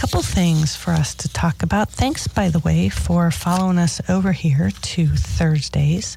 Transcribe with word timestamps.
couple 0.00 0.22
things 0.22 0.74
for 0.74 0.92
us 0.92 1.14
to 1.14 1.28
talk 1.28 1.62
about. 1.62 1.90
Thanks, 1.90 2.26
by 2.26 2.48
the 2.48 2.58
way, 2.60 2.88
for 2.88 3.30
following 3.30 3.76
us 3.76 4.00
over 4.08 4.32
here 4.32 4.70
to 4.70 5.06
Thursdays. 5.08 6.16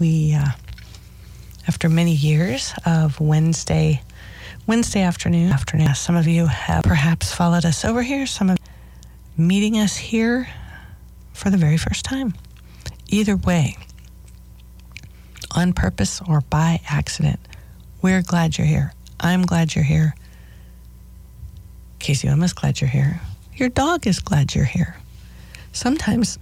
We, 0.00 0.34
uh, 0.34 0.48
after 1.68 1.88
many 1.88 2.14
years 2.14 2.74
of 2.84 3.20
Wednesday, 3.20 4.02
Wednesday 4.66 5.02
afternoon, 5.02 5.52
afternoon, 5.52 5.94
some 5.94 6.16
of 6.16 6.26
you 6.26 6.46
have 6.46 6.82
perhaps 6.82 7.32
followed 7.32 7.64
us 7.64 7.84
over 7.84 8.02
here. 8.02 8.26
Some 8.26 8.50
of 8.50 8.58
meeting 9.36 9.78
us 9.78 9.96
here 9.96 10.48
for 11.32 11.48
the 11.48 11.56
very 11.56 11.76
first 11.76 12.04
time. 12.04 12.34
Either 13.08 13.36
way, 13.36 13.76
on 15.54 15.72
purpose 15.74 16.20
or 16.26 16.40
by 16.40 16.80
accident, 16.90 17.38
we're 18.02 18.22
glad 18.22 18.58
you're 18.58 18.66
here. 18.66 18.92
I'm 19.20 19.42
glad 19.42 19.76
you're 19.76 19.84
here. 19.84 20.16
KZUM 22.02 22.42
is 22.42 22.52
glad 22.52 22.80
you're 22.80 22.90
here. 22.90 23.20
Your 23.54 23.68
dog 23.68 24.08
is 24.08 24.18
glad 24.18 24.56
you're 24.56 24.64
here. 24.64 24.96
Sometimes, 25.72 26.36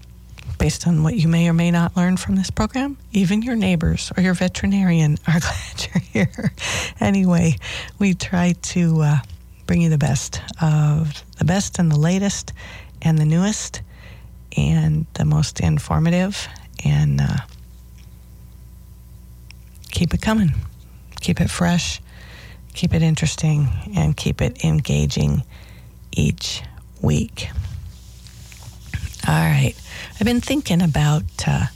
based 0.59 0.87
on 0.87 1.03
what 1.03 1.17
you 1.17 1.29
may 1.29 1.51
or 1.51 1.53
may 1.53 1.71
not 1.71 1.95
learn 1.99 2.17
from 2.17 2.37
this 2.37 2.51
program, 2.51 2.97
even 3.13 3.43
your 3.43 3.57
neighbors 3.57 4.11
or 4.17 4.23
your 4.23 4.33
veterinarian 4.33 5.19
are 5.29 5.39
glad 5.41 5.87
you're 5.87 6.25
here. 6.25 6.53
anyway, 6.99 7.59
we 7.99 8.15
try 8.15 8.53
to 8.53 9.03
uh, 9.03 9.19
bring 9.67 9.83
you 9.83 9.91
the 9.91 9.99
best 9.99 10.41
of 10.63 11.23
the 11.37 11.45
best 11.45 11.79
and 11.79 11.93
the 11.93 11.99
latest 11.99 12.55
and 13.03 13.19
the 13.19 13.27
newest 13.27 13.83
and 14.57 15.05
the 15.13 15.27
most 15.27 15.61
informative 15.61 16.49
and 16.87 17.21
uh, 17.21 17.37
keep 19.91 20.15
it 20.15 20.23
coming. 20.23 20.55
Keep 21.21 21.43
it 21.43 21.51
fresh, 21.51 22.01
keep 22.75 22.95
it 22.95 23.03
interesting, 23.03 23.69
and 23.97 24.17
keep 24.17 24.41
it 24.41 24.65
engaging 24.65 25.43
each 26.13 26.63
week. 27.01 27.49
All 29.29 29.35
right. 29.35 29.75
I've 30.15 30.27
been 30.27 30.41
thinking 30.41 30.83
about 30.83 31.25
uh, 31.47 31.67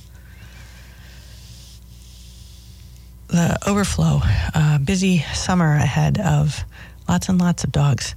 the 3.28 3.58
overflow, 3.66 4.20
uh, 4.54 4.78
busy 4.78 5.18
summer 5.34 5.74
ahead 5.74 6.18
of 6.20 6.64
lots 7.08 7.28
and 7.28 7.40
lots 7.40 7.64
of 7.64 7.72
dogs. 7.72 8.14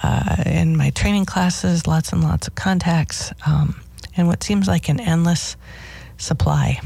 Uh, 0.00 0.36
in 0.46 0.76
my 0.76 0.90
training 0.90 1.24
classes, 1.24 1.88
lots 1.88 2.12
and 2.12 2.22
lots 2.22 2.46
of 2.46 2.54
contacts, 2.54 3.32
um, 3.46 3.80
and 4.16 4.28
what 4.28 4.44
seems 4.44 4.68
like 4.68 4.88
an 4.88 5.00
endless 5.00 5.56
supply 6.18 6.80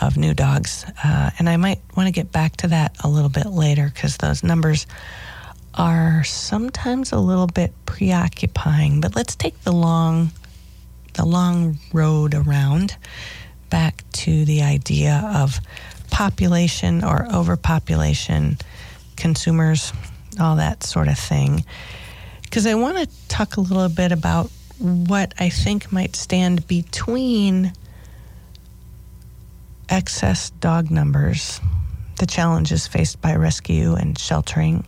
of 0.00 0.16
new 0.16 0.34
dogs. 0.34 0.84
Uh, 1.02 1.30
and 1.38 1.48
I 1.48 1.56
might 1.56 1.80
want 1.96 2.06
to 2.06 2.12
get 2.12 2.32
back 2.32 2.56
to 2.58 2.68
that 2.68 2.96
a 3.02 3.08
little 3.08 3.28
bit 3.28 3.46
later 3.46 3.90
because 3.92 4.16
those 4.16 4.42
numbers 4.42 4.86
are 5.74 6.22
sometimes 6.24 7.12
a 7.12 7.18
little 7.18 7.46
bit 7.46 7.72
preoccupying. 7.86 9.00
But 9.00 9.16
let's 9.16 9.34
take 9.34 9.60
the 9.62 9.72
long, 9.72 10.30
the 11.14 11.24
long 11.24 11.78
road 11.92 12.34
around 12.34 12.96
back 13.70 14.04
to 14.12 14.44
the 14.44 14.62
idea 14.62 15.30
of 15.34 15.58
population 16.10 17.02
or 17.02 17.26
overpopulation, 17.32 18.56
consumers, 19.16 19.92
all 20.40 20.56
that 20.56 20.84
sort 20.84 21.08
of 21.08 21.18
thing. 21.18 21.64
Because 22.42 22.66
I 22.66 22.74
want 22.74 22.98
to 22.98 23.28
talk 23.28 23.56
a 23.56 23.60
little 23.60 23.88
bit 23.88 24.12
about 24.12 24.50
what 24.78 25.34
I 25.38 25.48
think 25.48 25.90
might 25.90 26.14
stand 26.14 26.66
between 26.68 27.72
excess 29.88 30.50
dog 30.50 30.90
numbers, 30.90 31.60
the 32.18 32.26
challenges 32.26 32.86
faced 32.86 33.20
by 33.20 33.34
rescue 33.36 33.94
and 33.94 34.18
sheltering, 34.18 34.86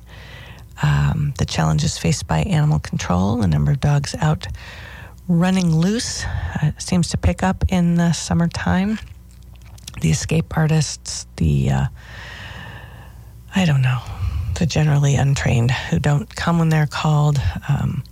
um, 0.83 1.33
the 1.39 1.45
challenges 1.45 1.99
faced 1.99 2.27
by 2.27 2.41
animal 2.41 2.79
control, 2.79 3.37
the 3.37 3.47
number 3.47 3.73
of 3.73 3.81
dogs 3.81 4.15
out 4.21 4.47
running 5.29 5.75
loose 5.75 6.25
uh, 6.25 6.71
seems 6.79 7.09
to 7.09 7.17
pick 7.17 7.43
up 7.43 7.65
in 7.69 7.97
the 7.97 8.13
summertime. 8.13 8.99
The 10.01 10.11
escape 10.11 10.57
artists, 10.57 11.27
the, 11.37 11.71
uh, 11.71 11.87
I 13.55 13.65
don't 13.65 13.83
know, 13.83 14.01
the 14.59 14.67
generally 14.67 15.17
untrained 15.17 15.71
who 15.71 15.99
don't 15.99 16.35
come 16.35 16.59
when 16.59 16.69
they're 16.69 16.87
called 16.87 17.41
um, 17.69 18.05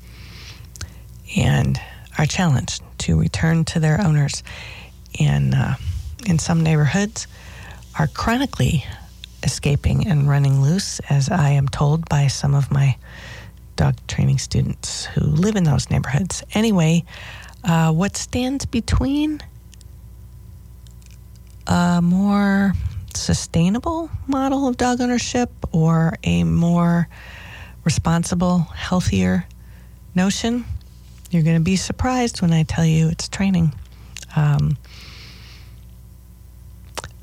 and 1.37 1.79
are 2.19 2.27
challenged 2.27 2.83
to 2.99 3.19
return 3.19 3.65
to 3.67 3.81
their 3.81 4.01
owners. 4.01 4.43
And 5.21 5.55
uh, 5.55 5.75
in 6.27 6.39
some 6.39 6.63
neighborhoods 6.63 7.27
are 7.99 8.07
chronically 8.09 8.85
escaping 9.43 10.07
and 10.07 10.29
running 10.29 10.63
loose, 10.63 11.01
as 11.11 11.31
I 11.31 11.51
am 11.51 11.69
told 11.69 12.09
by 12.09 12.27
some 12.27 12.55
of 12.55 12.71
my 12.71 12.97
dog 13.77 13.97
training 14.07 14.39
students 14.39 15.05
who 15.07 15.21
live 15.21 15.57
in 15.57 15.65
those 15.65 15.91
neighborhoods. 15.91 16.43
Anyway, 16.55 17.05
uh, 17.63 17.93
what 17.93 18.17
stands 18.17 18.67
between 18.67 19.41
a 21.67 22.01
more 22.03 22.73
sustainable 23.15 24.11
model 24.27 24.67
of 24.67 24.77
dog 24.77 25.01
ownership 25.01 25.51
or 25.73 26.15
a 26.25 26.45
more 26.45 27.09
responsible, 27.85 28.61
healthier 28.61 29.47
notion? 30.15 30.65
You're 31.31 31.43
going 31.43 31.57
to 31.57 31.63
be 31.63 31.77
surprised 31.77 32.43
when 32.43 32.53
I 32.53 32.63
tell 32.63 32.85
you 32.85 33.09
it's 33.09 33.29
training. 33.29 33.75
Um, 34.37 34.77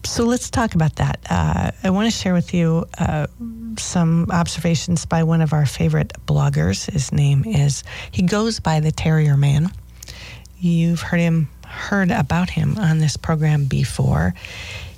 so 0.04 0.24
let's 0.24 0.50
talk 0.50 0.76
about 0.76 0.96
that. 0.98 1.20
Uh, 1.30 1.72
I 1.84 1.90
want 1.90 2.12
to 2.12 2.18
share 2.18 2.34
with 2.34 2.54
you 2.54 2.86
uh, 2.98 3.28
some 3.78 4.28
observations 4.32 5.06
by 5.06 5.24
one 5.24 5.42
of 5.42 5.54
our 5.54 5.66
favorite 5.66 6.14
bloggers. 6.26 6.90
His 6.90 7.12
name 7.12 7.44
is, 7.46 7.84
he 8.12 8.24
goes 8.24 8.60
by 8.60 8.80
the 8.80 8.92
Terrier 8.92 9.38
Man. 9.38 9.72
You've 10.60 11.02
heard 11.02 11.20
him, 11.20 11.50
heard 11.66 12.12
about 12.12 12.50
him 12.50 12.78
on 12.78 13.00
this 13.00 13.18
program 13.18 13.66
before. 13.66 14.34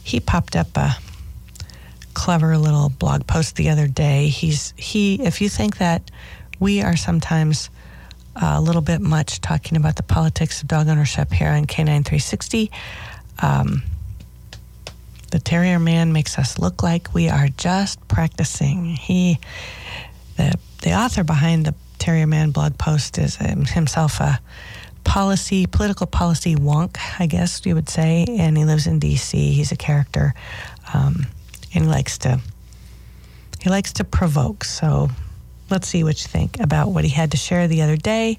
He 0.04 0.20
popped 0.20 0.56
up 0.56 0.76
a 0.78 0.96
clever 2.14 2.58
little 2.58 2.90
blog 2.90 3.28
post 3.28 3.56
the 3.56 3.70
other 3.70 3.88
day. 3.88 4.28
He's, 4.28 4.74
he, 4.78 5.22
if 5.22 5.42
you 5.42 5.50
think 5.50 5.78
that 5.78 6.12
we 6.60 6.82
are 6.82 6.96
sometimes 6.96 7.70
a 8.36 8.62
little 8.62 8.82
bit 8.82 9.02
much 9.02 9.42
talking 9.42 9.78
about 9.78 9.96
the 9.96 10.04
politics 10.04 10.62
of 10.62 10.68
dog 10.68 10.88
ownership 10.88 11.32
here 11.32 11.50
on 11.50 11.66
Canine 11.66 12.04
360, 12.04 12.72
um, 13.42 13.84
the 15.34 15.40
Terrier 15.40 15.80
Man 15.80 16.14
makes 16.14 16.38
us 16.38 16.60
look 16.60 16.84
like 16.84 17.12
we 17.16 17.28
are 17.28 17.48
just 17.48 18.08
practicing. 18.08 18.86
He, 18.86 19.40
the 20.38 20.54
the 20.84 20.94
author 20.94 21.24
behind 21.24 21.66
the 21.66 21.74
Terrier 21.98 22.28
Man 22.28 22.52
blog 22.52 22.78
post 22.78 23.18
is 23.18 23.38
himself 23.38 24.20
a 24.20 24.40
policy, 25.04 25.66
political 25.66 26.06
policy 26.06 26.56
wonk, 26.56 26.98
I 27.20 27.26
guess 27.26 27.66
you 27.66 27.74
would 27.74 27.90
say, 27.90 28.28
and 28.30 28.56
he 28.56 28.64
lives 28.64 28.86
in 28.86 29.00
D.C. 29.00 29.54
He's 29.54 29.72
a 29.72 29.76
character, 29.76 30.36
um, 30.94 31.26
and 31.74 31.86
he 31.86 31.90
likes 31.90 32.20
to 32.20 32.40
he 33.60 33.72
likes 33.72 33.94
to 33.94 34.04
provoke. 34.04 34.64
So 34.64 35.10
let's 35.72 35.88
see 35.88 36.04
what 36.04 36.22
you 36.22 36.28
think 36.28 36.60
about 36.60 36.90
what 36.90 37.06
he 37.06 37.10
had 37.10 37.32
to 37.32 37.38
share 37.38 37.68
the 37.68 37.82
other 37.82 37.98
day 37.98 38.38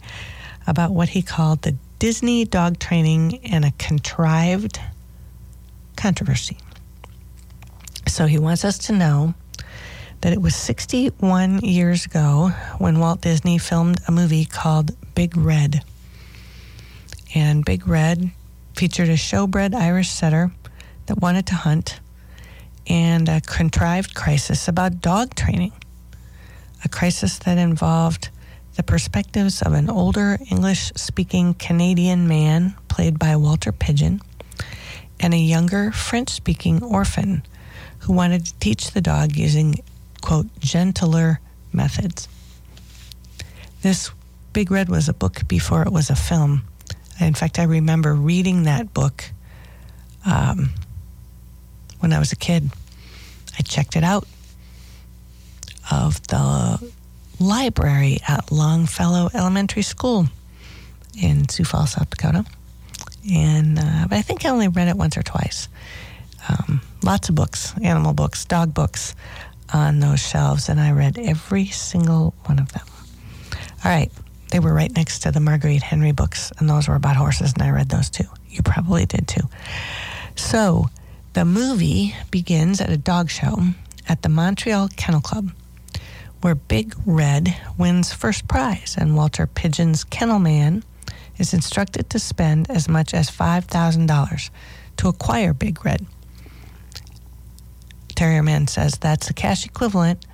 about 0.69 0.93
what 0.93 1.09
he 1.09 1.23
called 1.23 1.63
the 1.63 1.75
Disney 1.99 2.45
dog 2.45 2.79
training 2.79 3.41
and 3.47 3.65
a 3.65 3.73
contrived 3.79 4.79
controversy. 5.97 6.57
So 8.07 8.27
he 8.27 8.39
wants 8.39 8.65
us 8.65 8.79
to 8.79 8.93
know 8.93 9.35
that 10.21 10.33
it 10.33 10.41
was 10.41 10.55
61 10.55 11.61
years 11.61 12.07
ago 12.07 12.51
when 12.79 12.99
Walt 12.99 13.21
Disney 13.21 13.59
filmed 13.59 13.99
a 14.07 14.13
movie 14.13 14.45
called 14.45 14.97
Big 15.15 15.37
Red. 15.37 15.83
And 17.35 17.65
Big 17.65 17.87
Red 17.87 18.31
featured 18.75 19.09
a 19.09 19.15
showbred 19.15 19.75
Irish 19.75 20.09
setter 20.09 20.53
that 21.07 21.21
wanted 21.21 21.47
to 21.49 21.55
hunt 21.55 22.01
and 22.87 23.29
a 23.29 23.41
contrived 23.41 24.15
crisis 24.15 24.69
about 24.69 25.01
dog 25.01 25.35
training. 25.35 25.73
A 26.85 26.89
crisis 26.89 27.39
that 27.39 27.59
involved 27.59 28.29
the 28.77 28.83
perspectives 28.83 29.63
of 29.63 29.73
an 29.73 29.89
older 29.89 30.39
English 30.51 30.93
speaking 30.97 31.55
Canadian 31.55 32.29
man, 32.29 32.75
played 32.89 33.19
by 33.19 33.37
Walter 33.37 33.73
Pidgeon, 33.73 34.21
and 35.21 35.33
a 35.33 35.39
younger 35.39 35.93
French 35.93 36.31
speaking 36.31 36.83
orphan 36.83 37.43
who 38.05 38.13
wanted 38.13 38.45
to 38.45 38.55
teach 38.59 38.91
the 38.91 39.01
dog 39.01 39.35
using, 39.35 39.81
quote, 40.21 40.47
gentler 40.61 41.41
methods. 41.73 42.29
This 43.81 44.11
Big 44.53 44.71
Red 44.71 44.89
was 44.89 45.09
a 45.09 45.15
book 45.15 45.49
before 45.49 45.83
it 45.83 45.93
was 45.93 46.11
a 46.11 46.17
film. 46.17 46.65
In 47.19 47.35
fact, 47.35 47.59
I 47.59 47.65
remember 47.65 48.15
reading 48.15 48.65
that 48.65 48.93
book 48.93 49.25
um, 50.27 50.71
when 52.01 52.13
I 52.13 52.19
was 52.19 52.31
a 52.31 52.37
kid. 52.37 52.71
I 53.59 53.63
checked 53.63 53.97
it 53.97 54.05
out 54.05 54.27
of 55.91 56.27
the 56.27 56.93
library 57.41 58.19
at 58.29 58.53
Longfellow 58.53 59.31
Elementary 59.33 59.83
School 59.83 60.27
in 61.21 61.49
Sioux 61.49 61.65
Falls, 61.65 61.93
South 61.93 62.11
Dakota. 62.11 62.45
And 63.33 63.79
uh, 63.79 64.07
but 64.09 64.19
I 64.19 64.23
think 64.23 64.45
I 64.45 64.51
only 64.51 64.69
read 64.69 64.89
it 64.89 64.97
once 64.97 65.17
or 65.17 65.23
twice. 65.23 65.69
Um, 66.49 66.81
lots 67.03 67.29
of 67.29 67.35
books, 67.35 67.75
animal 67.83 68.13
books, 68.13 68.45
dog 68.45 68.75
books 68.75 69.15
on 69.73 70.01
those 70.01 70.21
shelves, 70.21 70.69
and 70.69 70.81
I 70.81 70.93
read 70.93 71.19
every 71.19 71.67
single 71.67 72.35
one 72.45 72.59
of 72.59 72.73
them. 72.73 72.87
All 73.85 73.91
right, 73.91 74.11
they 74.51 74.61
were 74.61 74.73
right 74.73 74.95
next 74.95 75.21
to 75.21 75.33
the 75.33 75.41
Marguerite 75.41 75.83
Henry 75.83 76.13
books, 76.13 76.53
and 76.59 76.69
those 76.69 76.89
were 76.89 76.95
about 76.95 77.17
horses, 77.17 77.53
and 77.55 77.63
I 77.63 77.71
read 77.71 77.89
those 77.89 78.11
too. 78.11 78.25
You 78.49 78.63
probably 78.63 79.07
did 79.07 79.27
too. 79.27 79.49
So 80.37 80.89
the 81.33 81.45
movie 81.45 82.15
begins 82.31 82.81
at 82.81 82.91
a 82.91 82.97
dog 82.97 83.31
show 83.31 83.59
at 84.09 84.23
the 84.23 84.29
Montreal 84.29 84.89
Kennel 84.97 85.21
Club, 85.21 85.51
where 86.41 86.55
Big 86.55 86.95
Red 87.07 87.57
wins 87.79 88.13
first 88.13 88.47
prize, 88.47 88.97
and 88.99 89.17
Walter 89.17 89.47
Pidgeon's 89.47 90.05
kennel 90.05 90.39
man 90.39 90.85
is 91.39 91.55
instructed 91.55 92.11
to 92.11 92.19
spend 92.19 92.71
as 92.71 92.89
much 92.89 93.15
as 93.15 93.31
$5,000 93.31 94.51
to 94.99 95.09
acquire 95.09 95.53
Big 95.53 95.85
Red. 95.85 96.07
Terrier 98.15 98.43
Man 98.43 98.67
says 98.67 98.99
that's 98.99 99.27
the 99.29 99.35
cash 99.35 99.65
equivalent 99.65 100.25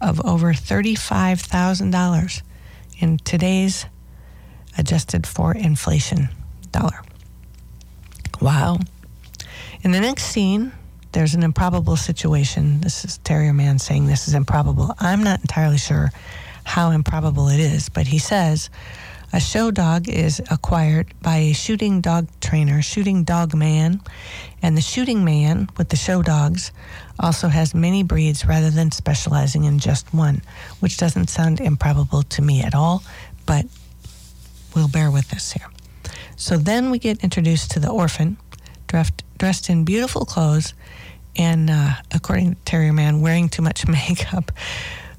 of 0.00 0.24
over 0.24 0.52
$35,000 0.52 2.42
in 2.98 3.18
today's 3.18 3.86
adjusted 4.78 5.26
for 5.26 5.54
inflation 5.54 6.28
dollar. 6.72 7.02
Wow. 8.40 8.78
In 9.82 9.90
the 9.92 10.00
next 10.00 10.24
scene, 10.24 10.72
there's 11.12 11.34
an 11.34 11.42
improbable 11.42 11.96
situation. 11.96 12.80
This 12.80 13.04
is 13.04 13.18
Terrier 13.18 13.52
Man 13.52 13.78
saying 13.78 14.06
this 14.06 14.28
is 14.28 14.34
improbable. 14.34 14.94
I'm 14.98 15.22
not 15.22 15.40
entirely 15.40 15.78
sure 15.78 16.10
how 16.64 16.90
improbable 16.90 17.48
it 17.48 17.60
is, 17.60 17.88
but 17.88 18.06
he 18.06 18.18
says 18.18 18.70
a 19.32 19.40
show 19.40 19.70
dog 19.70 20.08
is 20.08 20.42
acquired 20.50 21.14
by 21.22 21.36
a 21.36 21.52
shooting 21.52 22.00
dog 22.00 22.26
trainer, 22.40 22.82
shooting 22.82 23.22
dog 23.22 23.54
man, 23.54 24.00
and 24.62 24.76
the 24.76 24.80
shooting 24.80 25.24
man 25.24 25.68
with 25.76 25.88
the 25.88 25.96
show 25.96 26.22
dogs 26.22 26.72
also 27.18 27.48
has 27.48 27.74
many 27.74 28.02
breeds 28.02 28.44
rather 28.44 28.70
than 28.70 28.90
specializing 28.90 29.64
in 29.64 29.78
just 29.78 30.12
one, 30.12 30.42
which 30.80 30.96
doesn't 30.96 31.30
sound 31.30 31.60
improbable 31.60 32.22
to 32.24 32.42
me 32.42 32.62
at 32.62 32.74
all, 32.74 33.02
but 33.46 33.66
we'll 34.74 34.88
bear 34.88 35.10
with 35.10 35.28
this 35.28 35.52
here. 35.52 35.68
So 36.36 36.56
then 36.56 36.90
we 36.90 36.98
get 36.98 37.22
introduced 37.22 37.70
to 37.72 37.80
the 37.80 37.90
orphan, 37.90 38.36
dressed, 38.88 39.22
dressed 39.38 39.70
in 39.70 39.84
beautiful 39.84 40.24
clothes, 40.24 40.74
and 41.36 41.70
uh, 41.70 41.92
according 42.12 42.54
to 42.54 42.60
Terrier 42.64 42.92
Man, 42.92 43.20
wearing 43.20 43.48
too 43.48 43.62
much 43.62 43.86
makeup, 43.88 44.50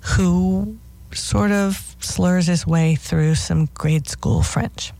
who 0.01 0.77
sort 1.13 1.51
of 1.51 1.95
slurs 1.99 2.47
his 2.47 2.65
way 2.65 2.95
through 2.95 3.35
some 3.35 3.67
grade 3.73 4.07
school 4.07 4.43
French. 4.43 4.93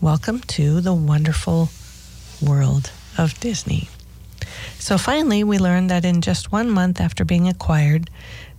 Welcome 0.00 0.40
to 0.40 0.80
the 0.80 0.94
wonderful 0.94 1.68
world 2.42 2.90
of 3.16 3.38
Disney. 3.40 3.88
So 4.78 4.98
finally, 4.98 5.44
we 5.44 5.58
learn 5.58 5.88
that 5.88 6.04
in 6.04 6.20
just 6.20 6.50
one 6.50 6.70
month 6.70 7.00
after 7.00 7.24
being 7.24 7.48
acquired, 7.48 8.10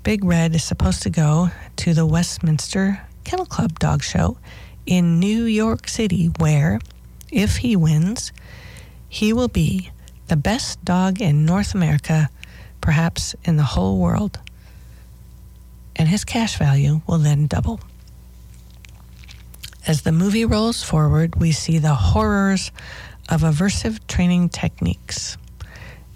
Big 0.04 0.24
Red 0.24 0.56
is 0.56 0.64
supposed 0.64 1.04
to 1.04 1.10
go 1.10 1.50
to 1.78 1.94
the 1.94 2.06
Westminster 2.06 3.02
Kennel 3.24 3.46
Club 3.46 3.80
dog 3.80 4.02
show 4.02 4.38
in 4.86 5.20
New 5.20 5.44
York 5.44 5.88
City, 5.88 6.32
where, 6.40 6.80
if 7.32 7.58
he 7.58 7.76
wins, 7.76 8.32
he 9.08 9.34
will 9.34 9.48
be 9.48 9.92
the 10.28 10.38
best 10.38 10.84
dog 10.86 11.22
in 11.22 11.46
North 11.46 11.76
America, 11.76 12.30
perhaps 12.82 13.36
in 13.44 13.58
the 13.58 13.64
whole 13.64 14.00
world. 14.00 14.40
And 16.00 16.08
his 16.08 16.24
cash 16.24 16.58
value 16.58 17.02
will 17.06 17.18
then 17.18 17.46
double. 17.48 17.82
As 19.86 20.04
the 20.04 20.14
movie 20.14 20.46
rolls 20.46 20.82
forward, 20.82 21.36
we 21.36 21.52
see 21.52 21.78
the 21.78 21.94
horrors 21.94 22.72
of 23.28 23.42
aversive 23.42 24.00
training 24.08 24.50
techniques. 24.50 25.38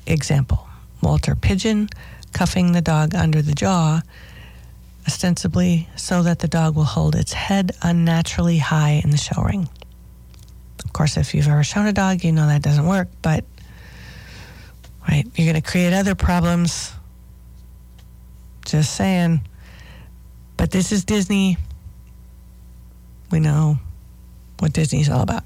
Example 0.08 0.68
Walter 1.02 1.36
Pidgeon 1.36 1.90
cuffing 2.32 2.72
the 2.72 2.82
dog 2.82 3.14
under 3.14 3.42
the 3.42 3.54
jaw, 3.54 4.02
ostensibly 5.06 5.90
so 5.98 6.24
that 6.24 6.40
the 6.40 6.48
dog 6.48 6.76
will 6.76 6.86
hold 6.86 7.14
its 7.16 7.34
head 7.34 7.72
unnaturally 7.82 8.58
high 8.58 9.02
in 9.04 9.12
the 9.12 9.18
show 9.18 9.42
ring. 9.42 9.68
Of 10.86 10.94
course, 10.94 11.18
if 11.18 11.36
you've 11.36 11.48
ever 11.48 11.64
shown 11.64 11.88
a 11.88 11.94
dog, 11.94 12.24
you 12.24 12.32
know 12.32 12.48
that 12.48 12.62
doesn't 12.62 12.88
work, 12.88 13.10
but 13.22 13.44
right, 15.10 15.26
you're 15.36 15.52
going 15.52 15.62
to 15.62 15.70
create 15.70 15.92
other 15.92 16.16
problems. 16.16 16.94
Just 18.66 18.96
saying. 18.96 19.42
But 20.58 20.72
this 20.72 20.92
is 20.92 21.06
Disney. 21.06 21.58
We 23.32 23.40
know 23.40 23.78
what 24.60 24.74
Disney's 24.74 25.10
all 25.10 25.22
about. 25.22 25.44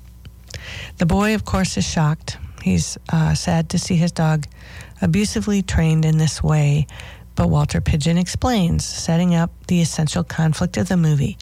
The 0.98 1.06
boy, 1.06 1.36
of 1.36 1.46
course, 1.46 1.78
is 1.78 1.86
shocked. 1.86 2.38
He's 2.64 2.98
uh, 3.10 3.34
sad 3.34 3.70
to 3.70 3.80
see 3.80 3.96
his 3.96 4.12
dog 4.12 4.46
abusively 5.02 5.62
trained 5.62 6.06
in 6.06 6.18
this 6.18 6.44
way, 6.44 6.88
but 7.36 7.50
Walter 7.50 7.82
Pidgeon 7.82 8.18
explains, 8.18 8.84
setting 8.84 9.36
up 9.36 9.52
the 9.68 9.82
essential 9.82 10.24
conflict 10.24 10.76
of 10.78 10.88
the 10.88 10.98
movie 10.98 11.38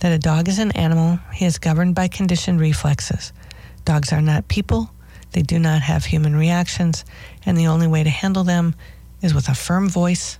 that 0.00 0.12
a 0.12 0.18
dog 0.18 0.46
is 0.46 0.58
an 0.58 0.72
animal, 0.72 1.18
he 1.32 1.46
is 1.46 1.58
governed 1.58 1.94
by 1.94 2.06
conditioned 2.06 2.60
reflexes. 2.60 3.32
Dogs 3.84 4.12
are 4.12 4.20
not 4.20 4.46
people, 4.48 4.90
they 5.32 5.42
do 5.42 5.58
not 5.58 5.80
have 5.82 6.04
human 6.04 6.36
reactions, 6.36 7.04
and 7.46 7.56
the 7.56 7.66
only 7.66 7.86
way 7.86 8.04
to 8.04 8.10
handle 8.10 8.44
them 8.44 8.74
is 9.22 9.34
with 9.34 9.48
a 9.48 9.54
firm 9.54 9.88
voice 9.88 10.38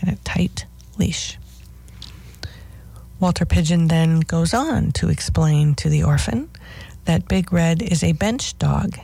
and 0.00 0.10
a 0.10 0.16
tight 0.24 0.64
leash. 0.98 1.36
Walter 3.20 3.44
Pidgeon 3.44 3.88
then 3.88 4.20
goes 4.20 4.54
on 4.54 4.92
to 4.92 5.10
explain 5.10 5.74
to 5.74 5.90
the 5.90 6.02
orphan 6.02 6.48
that 7.04 7.28
Big 7.28 7.52
Red 7.52 7.82
is 7.82 8.02
a 8.02 8.12
bench 8.12 8.58
dog 8.58 8.98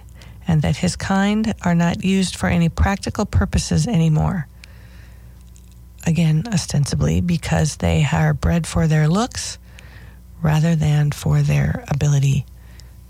and 0.49 0.63
that 0.63 0.79
his 0.79 0.97
kind 0.97 1.55
are 1.63 1.75
not 1.75 2.03
used 2.03 2.35
for 2.35 2.49
any 2.49 2.71
practical 2.71 3.27
purposes 3.27 3.87
anymore. 3.87 4.49
Again, 6.07 6.45
ostensibly 6.51 7.21
because 7.21 7.77
they 7.77 8.07
are 8.11 8.33
bred 8.33 8.67
for 8.67 8.87
their 8.87 9.07
looks 9.07 9.59
rather 10.41 10.75
than 10.75 11.11
for 11.11 11.43
their 11.43 11.85
ability 11.89 12.47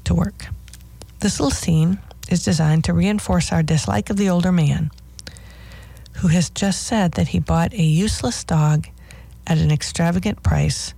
to 0.04 0.14
work. 0.14 0.46
This 1.20 1.38
little 1.38 1.52
scene 1.52 1.98
is 2.28 2.44
designed 2.44 2.82
to 2.84 2.92
reinforce 2.92 3.52
our 3.52 3.62
dislike 3.62 4.10
of 4.10 4.16
the 4.16 4.28
older 4.28 4.50
man 4.50 4.90
who 6.14 6.28
has 6.28 6.50
just 6.50 6.82
said 6.82 7.12
that 7.12 7.28
he 7.28 7.38
bought 7.38 7.72
a 7.74 7.82
useless 7.82 8.42
dog 8.42 8.88
at 9.46 9.58
an 9.58 9.70
extravagant 9.70 10.42
price 10.42 10.94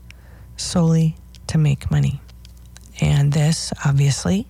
solely 0.58 1.16
to 1.48 1.58
make 1.58 1.90
money. 1.90 2.20
And 3.00 3.32
this, 3.32 3.72
obviously, 3.84 4.46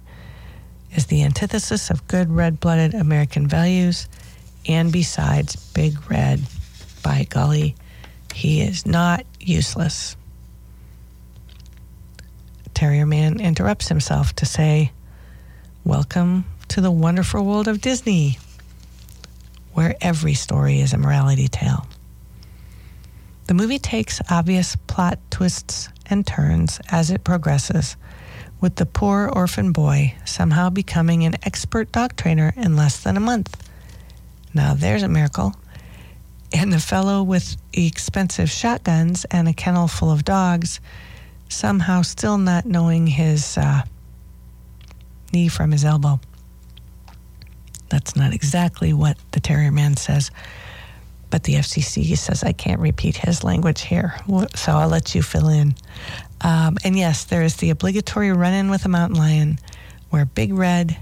is 0.94 1.06
the 1.06 1.22
antithesis 1.22 1.90
of 1.90 2.08
good 2.08 2.30
red 2.30 2.60
blooded 2.60 2.94
American 2.94 3.46
values. 3.46 4.08
And 4.66 4.92
besides, 4.92 5.56
Big 5.72 6.10
Red, 6.10 6.40
by 7.02 7.24
golly, 7.28 7.76
he 8.34 8.60
is 8.60 8.86
not 8.86 9.24
useless. 9.40 10.16
Terrier 12.74 13.06
Man 13.06 13.40
interrupts 13.40 13.88
himself 13.88 14.34
to 14.36 14.46
say, 14.46 14.92
Welcome 15.84 16.44
to 16.68 16.80
the 16.80 16.90
wonderful 16.90 17.44
world 17.44 17.66
of 17.66 17.80
Disney, 17.80 18.38
where 19.72 19.96
every 20.00 20.34
story 20.34 20.80
is 20.80 20.92
a 20.92 20.98
morality 20.98 21.48
tale. 21.48 21.86
The 23.46 23.54
movie 23.54 23.78
takes 23.78 24.20
obvious 24.30 24.76
plot 24.86 25.18
twists 25.30 25.88
and 26.10 26.26
turns 26.26 26.80
as 26.90 27.10
it 27.10 27.24
progresses, 27.24 27.96
with 28.60 28.76
the 28.76 28.86
poor 28.86 29.30
orphan 29.32 29.72
boy 29.72 30.14
somehow 30.24 30.70
becoming 30.70 31.24
an 31.24 31.34
expert 31.44 31.92
dog 31.92 32.16
trainer 32.16 32.52
in 32.56 32.76
less 32.76 33.02
than 33.02 33.16
a 33.16 33.20
month. 33.20 33.68
Now 34.54 34.74
there's 34.74 35.02
a 35.02 35.08
miracle. 35.08 35.54
And 36.52 36.72
the 36.72 36.80
fellow 36.80 37.22
with 37.22 37.56
expensive 37.72 38.50
shotguns 38.50 39.26
and 39.30 39.48
a 39.48 39.52
kennel 39.52 39.86
full 39.86 40.10
of 40.10 40.24
dogs 40.24 40.80
somehow 41.48 42.02
still 42.02 42.38
not 42.38 42.64
knowing 42.64 43.06
his 43.06 43.58
uh, 43.58 43.82
knee 45.32 45.48
from 45.48 45.72
his 45.72 45.84
elbow. 45.84 46.20
That's 47.88 48.16
not 48.16 48.32
exactly 48.34 48.92
what 48.92 49.16
the 49.32 49.40
Terrier 49.40 49.72
Man 49.72 49.96
says, 49.96 50.30
but 51.30 51.44
the 51.44 51.54
FCC 51.54 52.16
says 52.16 52.42
I 52.42 52.52
can't 52.52 52.80
repeat 52.80 53.16
his 53.16 53.44
language 53.44 53.82
here, 53.82 54.14
so 54.54 54.72
I'll 54.72 54.88
let 54.88 55.14
you 55.14 55.22
fill 55.22 55.48
in. 55.48 55.74
Um, 56.40 56.76
and 56.84 56.96
yes, 56.96 57.24
there 57.24 57.42
is 57.42 57.56
the 57.56 57.70
obligatory 57.70 58.32
run 58.32 58.52
in 58.52 58.70
with 58.70 58.84
a 58.84 58.88
mountain 58.88 59.18
lion 59.18 59.58
where 60.10 60.24
Big 60.24 60.54
Red 60.54 60.96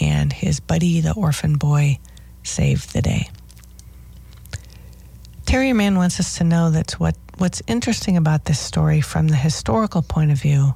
and 0.00 0.32
his 0.32 0.60
buddy, 0.60 1.00
the 1.00 1.14
orphan 1.14 1.56
boy, 1.56 1.98
save 2.42 2.92
the 2.92 3.02
day. 3.02 3.28
Terrier 5.46 5.74
Man 5.74 5.96
wants 5.96 6.18
us 6.18 6.38
to 6.38 6.44
know 6.44 6.70
that 6.70 6.92
what, 6.92 7.16
what's 7.38 7.62
interesting 7.66 8.16
about 8.16 8.46
this 8.46 8.58
story 8.58 9.00
from 9.00 9.28
the 9.28 9.36
historical 9.36 10.02
point 10.02 10.32
of 10.32 10.40
view 10.40 10.74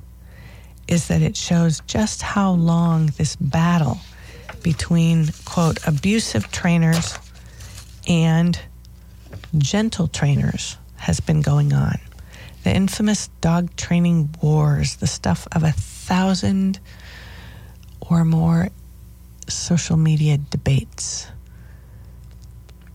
is 0.87 1.09
that 1.09 1.23
it 1.23 1.37
shows 1.37 1.81
just 1.87 2.23
how 2.23 2.53
long 2.53 3.07
this 3.17 3.37
battle 3.37 3.99
between, 4.63 5.29
quote, 5.45 5.79
abusive 5.87 6.51
trainers 6.51 7.19
and 8.07 8.59
gentle 9.57 10.09
trainers 10.09 10.77
has 10.97 11.21
been 11.21 11.41
going 11.41 11.73
on. 11.73 11.99
The 12.65 12.75
infamous 12.75 13.29
dog 13.41 13.75
training 13.77 14.35
wars, 14.43 14.97
the 14.97 15.07
stuff 15.07 15.49
of 15.53 15.63
a 15.63 15.73
thousand 15.73 16.81
or 18.01 18.25
more 18.25 18.69
social 19.49 19.97
media 19.97 20.39
debates. 20.39 21.29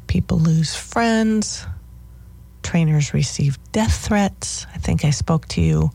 People 0.07 0.37
lose 0.37 0.75
friends, 0.75 1.65
trainers 2.61 3.13
receive 3.13 3.57
death 3.71 4.05
threats. 4.05 4.67
I 4.73 4.77
think 4.77 5.05
I 5.05 5.09
spoke 5.09 5.47
to 5.49 5.61
you 5.61 5.91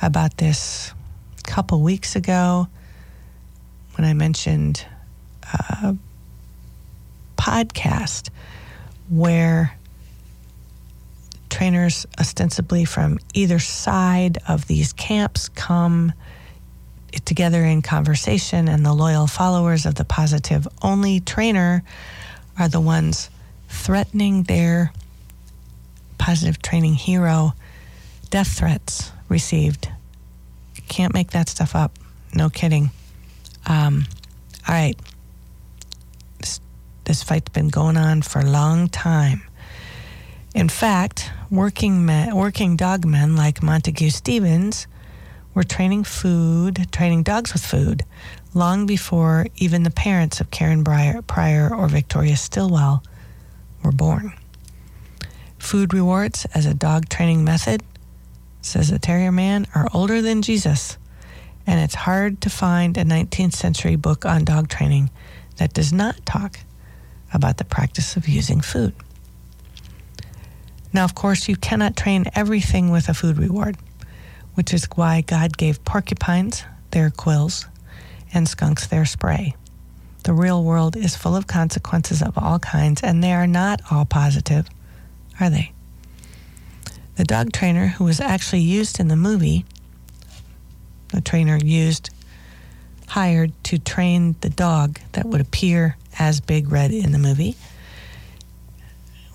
about 0.00 0.36
this 0.36 0.92
a 1.40 1.42
couple 1.42 1.80
weeks 1.82 2.14
ago 2.14 2.68
when 3.96 4.06
I 4.06 4.14
mentioned 4.14 4.84
a 5.42 5.96
podcast 7.36 8.28
where 9.08 9.77
trainers 11.48 12.06
ostensibly 12.18 12.84
from 12.84 13.18
either 13.34 13.58
side 13.58 14.38
of 14.48 14.66
these 14.66 14.92
camps 14.92 15.48
come 15.48 16.12
together 17.24 17.64
in 17.64 17.82
conversation, 17.82 18.68
and 18.68 18.84
the 18.84 18.92
loyal 18.92 19.26
followers 19.26 19.86
of 19.86 19.94
the 19.94 20.04
positive 20.04 20.68
only 20.82 21.20
trainer 21.20 21.82
are 22.58 22.68
the 22.68 22.80
ones 22.80 23.30
threatening 23.68 24.42
their 24.44 24.92
positive 26.18 26.60
training 26.60 26.94
hero 26.94 27.54
death 28.30 28.58
threats 28.58 29.10
received. 29.28 29.88
Can't 30.88 31.14
make 31.14 31.30
that 31.30 31.48
stuff 31.48 31.74
up. 31.74 31.92
No 32.34 32.50
kidding. 32.50 32.90
Um, 33.66 34.06
all 34.66 34.74
right. 34.74 34.96
This, 36.40 36.60
this 37.04 37.22
fight's 37.22 37.50
been 37.50 37.68
going 37.68 37.96
on 37.96 38.22
for 38.22 38.40
a 38.40 38.46
long 38.46 38.88
time. 38.88 39.42
In 40.54 40.68
fact, 40.68 41.30
working 41.50 42.04
men, 42.04 42.34
working 42.34 42.76
dog 42.76 43.04
men 43.04 43.36
like 43.36 43.62
Montague 43.62 44.10
Stevens 44.10 44.86
were 45.54 45.62
training 45.64 46.04
food, 46.04 46.86
training 46.92 47.22
dogs 47.22 47.52
with 47.52 47.64
food, 47.64 48.04
long 48.54 48.86
before 48.86 49.46
even 49.56 49.82
the 49.82 49.90
parents 49.90 50.40
of 50.40 50.50
Karen 50.50 50.84
Pryor, 50.84 51.74
or 51.74 51.88
Victoria 51.88 52.36
Stilwell 52.36 53.02
were 53.82 53.92
born. 53.92 54.34
Food 55.58 55.94
rewards 55.94 56.46
as 56.54 56.66
a 56.66 56.74
dog 56.74 57.08
training 57.08 57.44
method, 57.44 57.82
says 58.60 58.90
the 58.90 58.98
Terrier 58.98 59.32
Man, 59.32 59.66
are 59.74 59.88
older 59.94 60.20
than 60.20 60.42
Jesus, 60.42 60.98
and 61.66 61.80
it's 61.80 61.94
hard 61.94 62.40
to 62.42 62.50
find 62.50 62.96
a 62.96 63.04
19th 63.04 63.54
century 63.54 63.96
book 63.96 64.24
on 64.24 64.44
dog 64.44 64.68
training 64.68 65.10
that 65.56 65.72
does 65.72 65.92
not 65.92 66.24
talk 66.26 66.60
about 67.32 67.56
the 67.56 67.64
practice 67.64 68.16
of 68.16 68.28
using 68.28 68.60
food. 68.60 68.94
Now, 70.92 71.04
of 71.04 71.14
course, 71.14 71.48
you 71.48 71.56
cannot 71.56 71.96
train 71.96 72.24
everything 72.34 72.90
with 72.90 73.08
a 73.08 73.14
food 73.14 73.38
reward 73.38 73.76
which 74.58 74.74
is 74.74 74.88
why 74.96 75.20
God 75.20 75.56
gave 75.56 75.84
porcupines 75.84 76.64
their 76.90 77.10
quills 77.10 77.66
and 78.34 78.48
skunks 78.48 78.88
their 78.88 79.04
spray. 79.04 79.54
The 80.24 80.32
real 80.32 80.64
world 80.64 80.96
is 80.96 81.14
full 81.14 81.36
of 81.36 81.46
consequences 81.46 82.20
of 82.20 82.36
all 82.36 82.58
kinds, 82.58 83.04
and 83.04 83.22
they 83.22 83.32
are 83.34 83.46
not 83.46 83.80
all 83.88 84.04
positive, 84.04 84.68
are 85.38 85.48
they? 85.48 85.70
The 87.14 87.22
dog 87.22 87.52
trainer 87.52 87.86
who 87.86 88.02
was 88.02 88.18
actually 88.18 88.62
used 88.62 88.98
in 88.98 89.06
the 89.06 89.14
movie, 89.14 89.64
the 91.10 91.20
trainer 91.20 91.58
used, 91.58 92.10
hired 93.06 93.52
to 93.62 93.78
train 93.78 94.34
the 94.40 94.50
dog 94.50 94.98
that 95.12 95.24
would 95.24 95.40
appear 95.40 95.96
as 96.18 96.40
Big 96.40 96.72
Red 96.72 96.90
in 96.90 97.12
the 97.12 97.18
movie. 97.18 97.54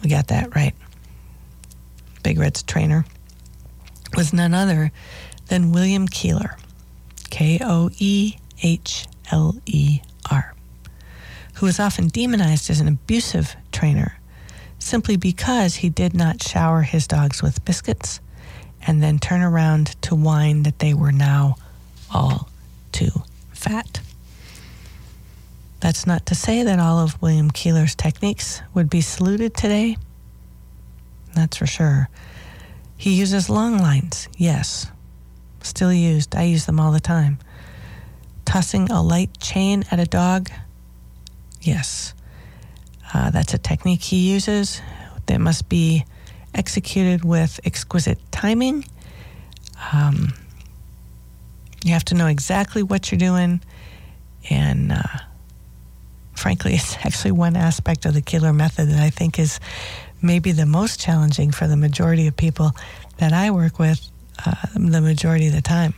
We 0.04 0.10
got 0.10 0.28
that 0.28 0.54
right. 0.54 0.76
Big 2.24 2.40
Red's 2.40 2.64
trainer 2.64 3.06
was 4.16 4.34
none 4.34 4.54
other 4.54 4.92
than 5.48 5.72
William 5.72 6.08
Koehler, 6.08 6.58
K 7.30 7.60
O 7.62 7.90
E 8.00 8.38
H 8.62 9.08
L 9.32 9.56
E 9.66 10.00
R, 10.32 10.56
who 11.56 11.66
was 11.66 11.80
often 11.80 12.08
demonized 12.08 12.70
as 12.70 12.80
an 12.80 12.88
abusive 12.88 13.56
trainer 13.72 14.18
simply 14.80 15.16
because 15.16 15.76
he 15.76 15.90
did 15.90 16.14
not 16.14 16.44
shower 16.44 16.82
his 16.82 17.08
dogs 17.08 17.42
with 17.42 17.64
biscuits 17.66 18.20
and 18.86 19.02
then 19.02 19.18
turn 19.18 19.42
around 19.42 20.02
to 20.02 20.16
whine 20.16 20.64
that 20.64 20.80
they 20.80 20.94
were 20.94 21.12
now 21.12 21.56
all 22.14 22.50
too 22.92 23.24
fat. 23.52 24.02
That's 25.80 26.06
not 26.06 26.26
to 26.28 26.36
say 26.36 26.64
that 26.64 26.80
all 26.80 27.00
of 27.00 27.22
William 27.22 27.52
Koehler's 27.52 27.96
techniques 27.96 28.62
would 28.74 28.90
be 28.90 29.02
saluted 29.02 29.54
today. 29.54 29.98
That's 31.36 31.58
for 31.58 31.66
sure. 31.66 32.10
He 32.98 33.14
uses 33.16 33.50
long 33.50 33.78
lines, 33.78 34.28
yes. 34.38 34.88
Still 35.62 35.92
used. 35.92 36.36
I 36.36 36.44
use 36.44 36.66
them 36.66 36.80
all 36.80 36.92
the 36.92 37.00
time. 37.00 37.40
Tossing 38.46 38.92
a 38.92 39.02
light 39.02 39.40
chain 39.40 39.84
at 39.92 40.00
a 40.00 40.06
dog, 40.06 40.50
yes. 41.62 42.14
Uh, 43.14 43.30
that's 43.32 43.54
a 43.54 43.58
technique 43.58 44.02
he 44.02 44.32
uses 44.32 44.82
that 45.26 45.40
must 45.40 45.70
be 45.70 46.06
executed 46.54 47.24
with 47.24 47.60
exquisite 47.66 48.20
timing. 48.32 48.86
Um, 49.92 50.34
you 51.84 51.94
have 51.94 52.06
to 52.06 52.16
know 52.16 52.28
exactly 52.28 52.84
what 52.84 53.12
you're 53.12 53.20
doing. 53.20 53.62
And 54.50 54.92
uh, 54.92 55.04
frankly, 56.36 56.74
it's 56.76 56.96
actually 56.98 57.32
one 57.32 57.56
aspect 57.56 58.06
of 58.06 58.14
the 58.14 58.22
Koehler 58.22 58.56
method 58.56 58.90
that 58.90 59.00
I 59.00 59.10
think 59.10 59.40
is 59.40 59.60
maybe 60.24 60.52
the 60.52 60.66
most 60.66 61.00
challenging 61.00 61.52
for 61.52 61.68
the 61.68 61.78
majority 61.78 62.28
of 62.28 62.36
people 62.36 62.72
that 63.18 63.34
I 63.34 63.52
work 63.52 63.78
with 63.78 64.10
uh, 64.46 64.56
the 64.74 65.02
majority 65.02 65.48
of 65.48 65.54
the 65.54 65.62
time. 65.62 65.94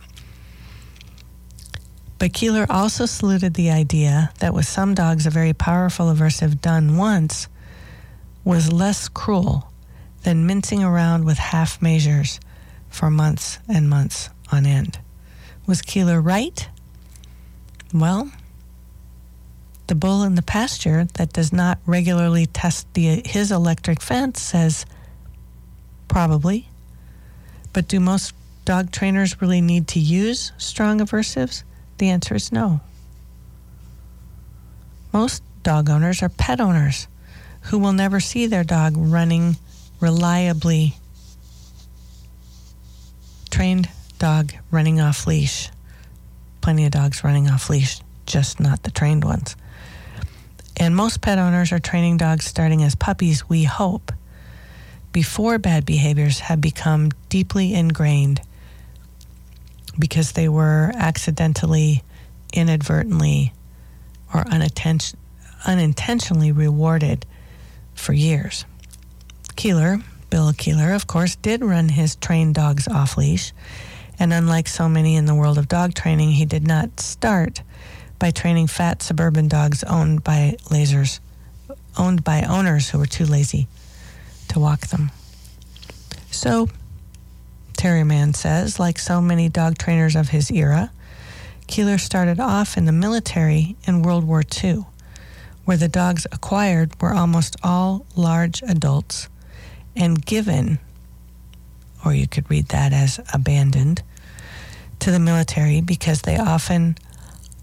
But 2.18 2.32
Koehler 2.32 2.68
also 2.68 3.06
saluted 3.06 3.54
the 3.54 3.70
idea 3.70 4.32
that 4.40 4.54
with 4.54 4.66
some 4.66 4.94
dogs, 4.94 5.26
a 5.26 5.30
very 5.30 5.52
powerful 5.52 6.06
aversive 6.06 6.60
done 6.60 6.96
once 6.96 7.48
was 8.44 8.72
less 8.72 9.08
cruel 9.08 9.70
than 10.22 10.46
mincing 10.46 10.82
around 10.82 11.24
with 11.24 11.38
half 11.38 11.80
measures 11.82 12.40
for 12.88 13.10
months 13.10 13.58
and 13.68 13.88
months 13.88 14.30
on 14.50 14.64
end. 14.64 14.98
Was 15.66 15.82
Koehler 15.82 16.24
right? 16.24 16.68
Well, 17.92 18.30
the 19.86 19.94
bull 19.94 20.22
in 20.22 20.34
the 20.34 20.42
pasture 20.42 21.06
that 21.14 21.32
does 21.32 21.52
not 21.52 21.78
regularly 21.86 22.46
test 22.46 22.92
the, 22.94 23.22
his 23.24 23.52
electric 23.52 24.00
fence 24.00 24.40
says, 24.40 24.86
probably. 26.08 26.68
But 27.72 27.88
do 27.88 28.00
most 28.00 28.34
dog 28.64 28.90
trainers 28.90 29.40
really 29.40 29.60
need 29.60 29.88
to 29.88 30.00
use 30.00 30.52
strong 30.58 31.00
aversives? 31.00 31.62
The 31.98 32.10
answer 32.10 32.34
is 32.34 32.52
no. 32.52 32.80
Most 35.12 35.42
dog 35.62 35.88
owners 35.88 36.22
are 36.22 36.28
pet 36.28 36.60
owners 36.60 37.08
who 37.62 37.78
will 37.78 37.92
never 37.92 38.20
see 38.20 38.46
their 38.46 38.64
dog 38.64 38.94
running 38.96 39.56
reliably 40.00 40.94
trained 43.50 43.88
dog 44.18 44.52
running 44.70 45.00
off 45.00 45.26
leash. 45.26 45.70
Plenty 46.60 46.84
of 46.84 46.90
dogs 46.90 47.24
running 47.24 47.48
off 47.48 47.70
leash, 47.70 48.00
just 48.26 48.60
not 48.60 48.82
the 48.82 48.90
trained 48.90 49.24
ones. 49.24 49.56
And 50.76 50.94
most 50.94 51.22
pet 51.22 51.38
owners 51.38 51.72
are 51.72 51.78
training 51.78 52.18
dogs 52.18 52.44
starting 52.44 52.82
as 52.82 52.94
puppies, 52.94 53.48
we 53.48 53.64
hope, 53.64 54.12
before 55.12 55.58
bad 55.58 55.86
behaviors 55.86 56.40
have 56.40 56.60
become 56.60 57.10
deeply 57.30 57.72
ingrained 57.72 58.42
because 59.98 60.32
they 60.32 60.48
were 60.48 60.92
accidentally, 60.94 62.02
inadvertently, 62.52 63.54
or 64.34 64.44
unintentionally 65.66 66.52
rewarded 66.52 67.24
for 67.94 68.12
years. 68.12 68.66
Koehler, 69.56 70.02
Bill 70.28 70.52
Koehler, 70.52 70.94
of 70.94 71.06
course, 71.06 71.36
did 71.36 71.64
run 71.64 71.88
his 71.88 72.16
trained 72.16 72.54
dogs 72.54 72.86
off 72.86 73.16
leash, 73.16 73.54
and 74.18 74.34
unlike 74.34 74.68
so 74.68 74.86
many 74.88 75.16
in 75.16 75.24
the 75.24 75.34
world 75.34 75.56
of 75.56 75.68
dog 75.68 75.94
training, 75.94 76.32
he 76.32 76.44
did 76.44 76.66
not 76.66 77.00
start 77.00 77.62
by 78.18 78.30
training 78.30 78.66
fat 78.66 79.02
suburban 79.02 79.48
dogs 79.48 79.84
owned 79.84 80.24
by 80.24 80.56
lasers, 80.64 81.20
owned 81.98 82.24
by 82.24 82.42
owners 82.42 82.90
who 82.90 82.98
were 82.98 83.06
too 83.06 83.26
lazy 83.26 83.66
to 84.48 84.58
walk 84.58 84.88
them. 84.88 85.10
So, 86.30 86.68
Terrier 87.76 88.04
Man 88.04 88.34
says, 88.34 88.78
like 88.78 88.98
so 88.98 89.20
many 89.20 89.48
dog 89.48 89.78
trainers 89.78 90.16
of 90.16 90.28
his 90.28 90.50
era, 90.50 90.90
Koehler 91.68 92.00
started 92.00 92.40
off 92.40 92.76
in 92.76 92.84
the 92.84 92.92
military 92.92 93.76
in 93.86 94.02
World 94.02 94.24
War 94.24 94.42
II, 94.62 94.84
where 95.64 95.76
the 95.76 95.88
dogs 95.88 96.26
acquired 96.30 97.00
were 97.00 97.12
almost 97.12 97.56
all 97.62 98.06
large 98.14 98.62
adults 98.62 99.28
and 99.96 100.24
given, 100.24 100.78
or 102.04 102.14
you 102.14 102.28
could 102.28 102.48
read 102.50 102.68
that 102.68 102.92
as 102.92 103.18
abandoned, 103.32 104.02
to 105.00 105.10
the 105.10 105.18
military 105.18 105.80
because 105.80 106.22
they 106.22 106.38
often 106.38 106.96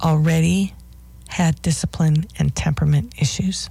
already 0.04 0.74
had 1.30 1.62
discipline 1.62 2.26
and 2.38 2.56
temperament 2.56 3.14
issues. 3.18 3.70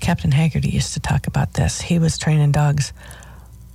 Captain 0.00 0.30
Haggerty 0.30 0.68
used 0.68 0.94
to 0.94 1.00
talk 1.00 1.26
about 1.26 1.54
this. 1.54 1.80
He 1.80 1.98
was 1.98 2.16
training 2.16 2.52
dogs 2.52 2.92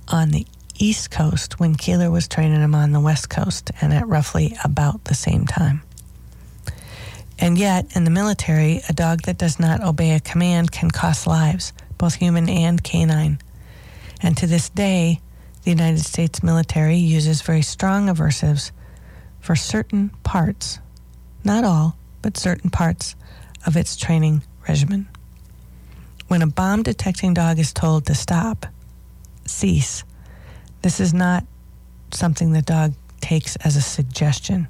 on 0.08 0.30
the 0.30 0.46
East 0.78 1.10
Coast 1.10 1.60
when 1.60 1.76
Koehler 1.76 2.10
was 2.10 2.26
training 2.26 2.60
them 2.60 2.74
on 2.74 2.92
the 2.92 3.00
West 3.00 3.28
Coast 3.28 3.70
and 3.80 3.92
at 3.92 4.08
roughly 4.08 4.56
about 4.64 5.04
the 5.04 5.14
same 5.14 5.46
time. 5.46 5.82
And 7.38 7.58
yet, 7.58 7.94
in 7.96 8.04
the 8.04 8.10
military, 8.10 8.80
a 8.88 8.92
dog 8.92 9.22
that 9.22 9.36
does 9.36 9.60
not 9.60 9.82
obey 9.82 10.12
a 10.12 10.20
command 10.20 10.72
can 10.72 10.90
cost 10.90 11.26
lives, 11.26 11.72
both 11.98 12.14
human 12.14 12.48
and 12.48 12.82
canine. 12.82 13.38
And 14.22 14.36
to 14.38 14.46
this 14.46 14.68
day, 14.70 15.20
The 15.64 15.70
United 15.70 16.00
States 16.00 16.42
military 16.42 16.96
uses 16.96 17.42
very 17.42 17.62
strong 17.62 18.06
aversives 18.06 18.70
for 19.42 19.56
certain 19.56 20.08
parts, 20.22 20.78
not 21.44 21.64
all, 21.64 21.96
but 22.22 22.38
certain 22.38 22.70
parts 22.70 23.16
of 23.66 23.76
its 23.76 23.96
training 23.96 24.42
regimen. 24.66 25.08
When 26.28 26.40
a 26.40 26.46
bomb 26.46 26.84
detecting 26.84 27.34
dog 27.34 27.58
is 27.58 27.72
told 27.72 28.06
to 28.06 28.14
stop, 28.14 28.66
cease, 29.44 30.04
this 30.80 31.00
is 31.00 31.12
not 31.12 31.44
something 32.12 32.52
the 32.52 32.62
dog 32.62 32.94
takes 33.20 33.56
as 33.56 33.76
a 33.76 33.82
suggestion. 33.82 34.68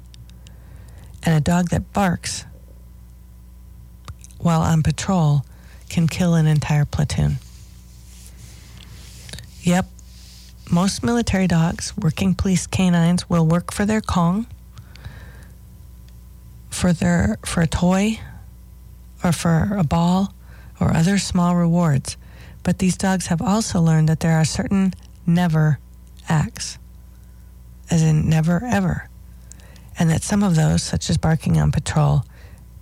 And 1.21 1.35
a 1.35 1.39
dog 1.39 1.69
that 1.69 1.93
barks 1.93 2.45
while 4.39 4.61
on 4.61 4.83
patrol 4.83 5.45
can 5.87 6.07
kill 6.07 6.33
an 6.33 6.47
entire 6.47 6.85
platoon. 6.85 7.37
Yep, 9.61 9.85
most 10.69 11.03
military 11.03 11.47
dogs, 11.47 11.95
working 11.95 12.33
police 12.33 12.67
canines, 12.67 13.29
will 13.29 13.45
work 13.45 13.71
for 13.71 13.85
their 13.85 14.01
Kong, 14.01 14.47
for 16.73 16.91
their 16.93 17.37
for 17.45 17.61
a 17.61 17.67
toy, 17.67 18.19
or 19.23 19.31
for 19.31 19.75
a 19.77 19.83
ball, 19.83 20.33
or 20.79 20.93
other 20.93 21.17
small 21.17 21.55
rewards. 21.55 22.17
But 22.63 22.79
these 22.79 22.97
dogs 22.97 23.27
have 23.27 23.41
also 23.41 23.81
learned 23.81 24.09
that 24.09 24.21
there 24.21 24.33
are 24.33 24.45
certain 24.45 24.93
never 25.25 25.79
acts, 26.27 26.77
as 27.91 28.01
in 28.01 28.29
never 28.29 28.63
ever, 28.65 29.09
and 29.99 30.09
that 30.09 30.23
some 30.23 30.43
of 30.43 30.55
those, 30.55 30.81
such 30.81 31.09
as 31.09 31.17
barking 31.17 31.59
on 31.59 31.71
patrol, 31.71 32.25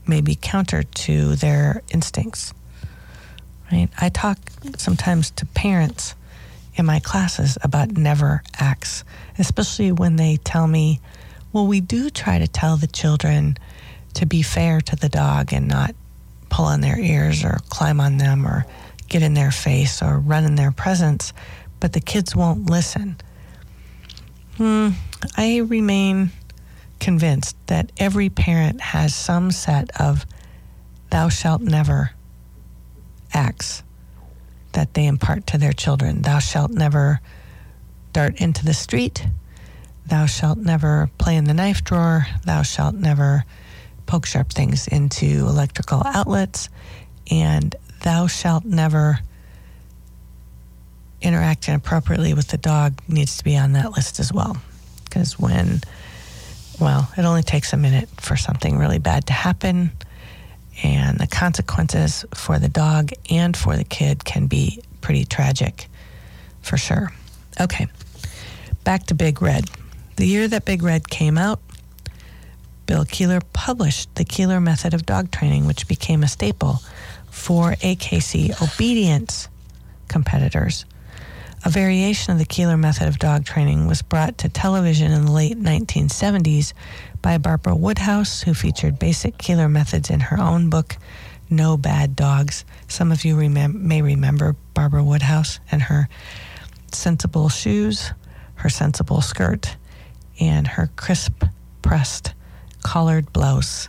may 0.07 0.21
be 0.21 0.35
counter 0.35 0.83
to 0.83 1.35
their 1.35 1.81
instincts. 1.89 2.53
Right? 3.71 3.89
I 3.99 4.09
talk 4.09 4.37
sometimes 4.77 5.31
to 5.31 5.45
parents 5.45 6.15
in 6.75 6.85
my 6.85 6.99
classes 6.99 7.57
about 7.63 7.91
never 7.91 8.43
acts, 8.57 9.03
especially 9.37 9.91
when 9.91 10.15
they 10.15 10.37
tell 10.37 10.67
me, 10.67 10.99
well, 11.53 11.67
we 11.67 11.81
do 11.81 12.09
try 12.09 12.39
to 12.39 12.47
tell 12.47 12.77
the 12.77 12.87
children 12.87 13.57
to 14.15 14.25
be 14.25 14.41
fair 14.41 14.81
to 14.81 14.95
the 14.95 15.09
dog 15.09 15.53
and 15.53 15.67
not 15.67 15.95
pull 16.49 16.65
on 16.65 16.81
their 16.81 16.99
ears 16.99 17.43
or 17.43 17.59
climb 17.69 17.99
on 17.99 18.17
them 18.17 18.45
or 18.45 18.65
get 19.07 19.21
in 19.21 19.33
their 19.33 19.51
face 19.51 20.01
or 20.01 20.19
run 20.19 20.45
in 20.45 20.55
their 20.55 20.71
presence, 20.71 21.33
but 21.79 21.93
the 21.93 21.99
kids 21.99 22.35
won't 22.35 22.69
listen. 22.69 23.17
Hmm, 24.57 24.89
I 25.35 25.57
remain 25.57 26.31
convinced 26.99 27.55
that 27.67 27.91
every 27.97 28.29
parent 28.29 28.79
has 28.79 29.13
some 29.13 29.51
set 29.51 29.89
of 29.99 30.25
thou 31.09 31.29
shalt 31.29 31.61
never 31.61 32.11
acts 33.33 33.83
that 34.73 34.93
they 34.93 35.07
impart 35.07 35.47
to 35.47 35.57
their 35.57 35.73
children. 35.73 36.21
Thou 36.21 36.39
shalt 36.39 36.71
never 36.71 37.19
dart 38.13 38.39
into 38.39 38.63
the 38.63 38.73
street. 38.73 39.25
Thou 40.11 40.25
shalt 40.25 40.57
never 40.57 41.09
play 41.17 41.37
in 41.37 41.45
the 41.45 41.53
knife 41.53 41.85
drawer. 41.85 42.27
Thou 42.43 42.63
shalt 42.63 42.95
never 42.95 43.45
poke 44.07 44.25
sharp 44.25 44.49
things 44.49 44.89
into 44.89 45.47
electrical 45.47 46.01
outlets. 46.05 46.67
And 47.31 47.73
thou 48.03 48.27
shalt 48.27 48.65
never 48.65 49.19
interact 51.21 51.69
inappropriately 51.69 52.33
with 52.33 52.49
the 52.49 52.57
dog 52.57 52.99
needs 53.07 53.37
to 53.37 53.43
be 53.45 53.55
on 53.55 53.71
that 53.71 53.93
list 53.93 54.19
as 54.19 54.33
well. 54.33 54.57
Because 55.05 55.39
when, 55.39 55.79
well, 56.77 57.09
it 57.15 57.23
only 57.23 57.41
takes 57.41 57.71
a 57.71 57.77
minute 57.77 58.09
for 58.19 58.35
something 58.35 58.77
really 58.77 58.99
bad 58.99 59.27
to 59.27 59.33
happen 59.33 59.91
and 60.83 61.19
the 61.19 61.27
consequences 61.27 62.25
for 62.35 62.59
the 62.59 62.67
dog 62.67 63.11
and 63.29 63.55
for 63.55 63.77
the 63.77 63.85
kid 63.85 64.25
can 64.25 64.47
be 64.47 64.83
pretty 64.99 65.23
tragic 65.23 65.87
for 66.61 66.75
sure. 66.75 67.13
Okay, 67.61 67.87
back 68.83 69.05
to 69.05 69.13
Big 69.13 69.41
Red. 69.41 69.69
The 70.17 70.25
year 70.27 70.47
that 70.47 70.65
Big 70.65 70.83
Red 70.83 71.09
came 71.09 71.37
out, 71.37 71.59
Bill 72.85 73.05
Koehler 73.05 73.41
published 73.53 74.13
the 74.15 74.25
Koehler 74.25 74.61
method 74.61 74.93
of 74.93 75.05
dog 75.05 75.31
training, 75.31 75.65
which 75.65 75.87
became 75.87 76.23
a 76.23 76.27
staple 76.27 76.81
for 77.29 77.71
AKC 77.75 78.61
obedience 78.61 79.47
competitors. 80.07 80.85
A 81.63 81.69
variation 81.69 82.33
of 82.33 82.39
the 82.39 82.45
Koehler 82.45 82.77
method 82.77 83.07
of 83.07 83.19
dog 83.19 83.45
training 83.45 83.87
was 83.87 84.01
brought 84.01 84.39
to 84.39 84.49
television 84.49 85.11
in 85.11 85.25
the 85.25 85.31
late 85.31 85.57
1970s 85.57 86.73
by 87.21 87.37
Barbara 87.37 87.75
Woodhouse, 87.75 88.41
who 88.41 88.53
featured 88.53 88.99
basic 88.99 89.37
Koehler 89.37 89.71
methods 89.71 90.09
in 90.09 90.19
her 90.19 90.39
own 90.39 90.69
book, 90.69 90.97
No 91.49 91.77
Bad 91.77 92.15
Dogs. 92.15 92.65
Some 92.87 93.11
of 93.11 93.23
you 93.23 93.35
remem- 93.35 93.75
may 93.75 94.01
remember 94.01 94.55
Barbara 94.73 95.03
Woodhouse 95.03 95.59
and 95.71 95.83
her 95.83 96.09
sensible 96.91 97.47
shoes, 97.47 98.11
her 98.55 98.69
sensible 98.69 99.21
skirt, 99.21 99.77
and 100.41 100.67
her 100.67 100.89
crisp 100.97 101.45
pressed 101.81 102.33
collared 102.83 103.31
blouse, 103.31 103.87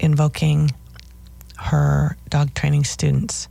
invoking 0.00 0.70
her 1.58 2.16
dog 2.30 2.54
training 2.54 2.84
students 2.84 3.48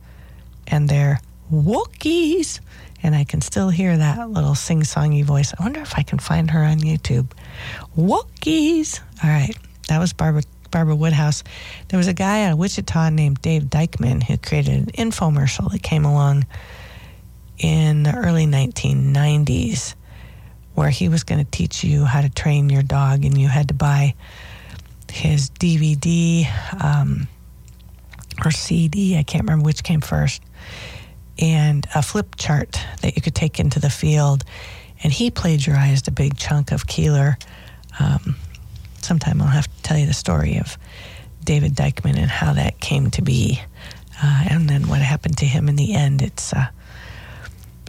and 0.66 0.88
their 0.88 1.20
walkies 1.52 2.60
and 3.02 3.14
I 3.14 3.24
can 3.24 3.40
still 3.40 3.68
hear 3.68 3.96
that 3.96 4.30
little 4.30 4.54
sing 4.54 4.82
songy 4.82 5.22
voice. 5.22 5.54
I 5.56 5.62
wonder 5.62 5.80
if 5.80 5.96
I 5.96 6.02
can 6.02 6.18
find 6.18 6.50
her 6.50 6.64
on 6.64 6.78
YouTube. 6.78 7.30
walkies. 7.96 9.00
All 9.22 9.30
right, 9.30 9.56
that 9.88 9.98
was 9.98 10.12
Barbara 10.12 10.42
Barbara 10.70 10.96
Woodhouse. 10.96 11.44
There 11.88 11.98
was 11.98 12.08
a 12.08 12.12
guy 12.12 12.44
out 12.44 12.52
of 12.52 12.58
Wichita 12.58 13.10
named 13.10 13.40
Dave 13.40 13.64
Dykman 13.64 14.24
who 14.24 14.36
created 14.38 14.74
an 14.74 15.10
infomercial 15.10 15.70
that 15.70 15.82
came 15.82 16.04
along 16.04 16.46
in 17.58 18.02
the 18.02 18.14
early 18.14 18.46
1990s 18.46 19.94
where 20.76 20.90
he 20.90 21.08
was 21.08 21.24
going 21.24 21.42
to 21.44 21.50
teach 21.50 21.82
you 21.82 22.04
how 22.04 22.20
to 22.20 22.28
train 22.28 22.68
your 22.68 22.82
dog 22.82 23.24
and 23.24 23.36
you 23.36 23.48
had 23.48 23.68
to 23.68 23.74
buy 23.74 24.14
his 25.10 25.48
DVD 25.50 26.46
um, 26.84 27.26
or 28.44 28.50
CD. 28.50 29.16
I 29.16 29.22
can't 29.22 29.44
remember 29.44 29.64
which 29.64 29.82
came 29.82 30.02
first 30.02 30.42
and 31.38 31.86
a 31.94 32.02
flip 32.02 32.36
chart 32.36 32.78
that 33.00 33.16
you 33.16 33.22
could 33.22 33.34
take 33.34 33.58
into 33.58 33.80
the 33.80 33.90
field. 33.90 34.44
And 35.02 35.12
he 35.12 35.30
plagiarized 35.30 36.08
a 36.08 36.10
big 36.10 36.36
chunk 36.36 36.72
of 36.72 36.86
Koehler. 36.86 37.42
Um, 37.98 38.36
sometime 39.00 39.40
I'll 39.40 39.48
have 39.48 39.74
to 39.74 39.82
tell 39.82 39.98
you 39.98 40.06
the 40.06 40.14
story 40.14 40.58
of 40.58 40.76
David 41.42 41.74
Dykman 41.74 42.18
and 42.18 42.30
how 42.30 42.52
that 42.52 42.80
came 42.80 43.10
to 43.12 43.22
be, 43.22 43.62
uh, 44.22 44.44
and 44.50 44.68
then 44.68 44.88
what 44.88 45.00
happened 45.00 45.38
to 45.38 45.46
him 45.46 45.68
in 45.68 45.76
the 45.76 45.94
end. 45.94 46.20
It's 46.20 46.52
uh, 46.52 46.66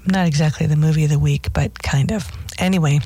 not 0.05 0.27
exactly 0.27 0.67
the 0.67 0.75
movie 0.75 1.05
of 1.05 1.09
the 1.09 1.19
week, 1.19 1.51
but 1.53 1.81
kind 1.81 2.11
of. 2.11 2.31
Anyway, 2.57 2.99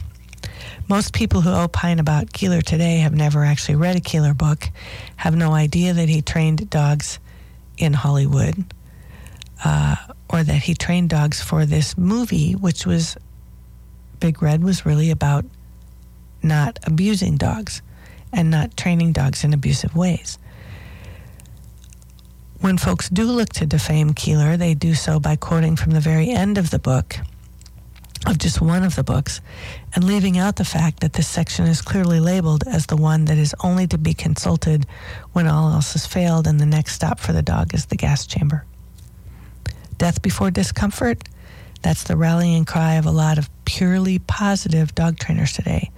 most 0.88 1.14
people 1.14 1.42
who 1.42 1.52
opine 1.52 2.00
about 2.00 2.28
Koehler 2.28 2.64
today 2.64 2.98
have 2.98 3.14
never 3.14 3.44
actually 3.44 3.76
read 3.76 3.96
a 3.96 4.02
Koehler 4.02 4.38
book, 4.38 4.70
have 5.18 5.36
no 5.36 5.52
idea 5.52 5.94
that 5.94 6.10
he 6.10 6.22
trained 6.22 6.70
dogs 6.70 7.20
in 7.78 7.94
Hollywood. 7.94 8.74
Uh, 9.64 9.96
or 10.32 10.44
that 10.44 10.64
he 10.64 10.74
trained 10.74 11.10
dogs 11.10 11.42
for 11.42 11.66
this 11.66 11.98
movie, 11.98 12.54
which 12.54 12.86
was 12.86 13.18
Big 14.20 14.42
Red 14.42 14.64
was 14.64 14.86
really 14.86 15.12
about 15.12 15.46
not 16.42 16.80
abusing 16.84 17.38
dogs 17.38 17.82
and 18.32 18.50
not 18.50 18.78
training 18.78 19.12
dogs 19.12 19.44
in 19.44 19.54
abusive 19.54 19.96
ways. 19.96 20.38
When 22.62 22.78
folks 22.78 23.10
do 23.10 23.26
look 23.26 23.50
to 23.54 23.66
defame 23.66 24.14
Koehler, 24.14 24.58
they 24.58 24.74
do 24.74 24.94
so 24.94 25.20
by 25.20 25.36
quoting 25.36 25.76
from 25.76 25.92
the 25.92 26.00
very 26.00 26.30
end 26.30 26.58
of 26.58 26.70
the 26.70 26.80
book, 26.80 27.18
of 28.28 28.38
just 28.38 28.62
one 28.62 28.84
of 28.84 28.96
the 28.96 29.04
books, 29.04 29.42
and 29.96 30.04
leaving 30.04 30.38
out 30.38 30.56
the 30.56 30.66
fact 30.66 31.00
that 31.00 31.14
this 31.14 31.28
section 31.28 31.66
is 31.66 31.82
clearly 31.82 32.20
labeled 32.20 32.64
as 32.68 32.86
the 32.86 32.98
one 32.98 33.26
that 33.26 33.38
is 33.38 33.56
only 33.64 33.88
to 33.88 33.98
be 33.98 34.14
consulted 34.14 34.86
when 35.34 35.48
all 35.48 35.72
else 35.72 35.94
has 35.94 36.06
failed 36.06 36.48
and 36.48 36.60
the 36.60 36.66
next 36.66 36.94
stop 36.94 37.20
for 37.20 37.34
the 37.34 37.42
dog 37.42 37.74
is 37.74 37.88
the 37.88 37.96
gas 37.96 38.28
chamber. 38.28 38.66
Death 39.98 40.22
before 40.22 40.52
discomfort, 40.52 41.28
that's 41.82 42.04
the 42.04 42.16
rallying 42.16 42.66
cry 42.66 42.94
of 42.96 43.06
a 43.06 43.12
lot 43.12 43.38
of 43.38 43.50
purely 43.66 44.20
positive 44.20 44.94
dog 44.94 45.18
trainers 45.18 45.54
today 45.54 45.92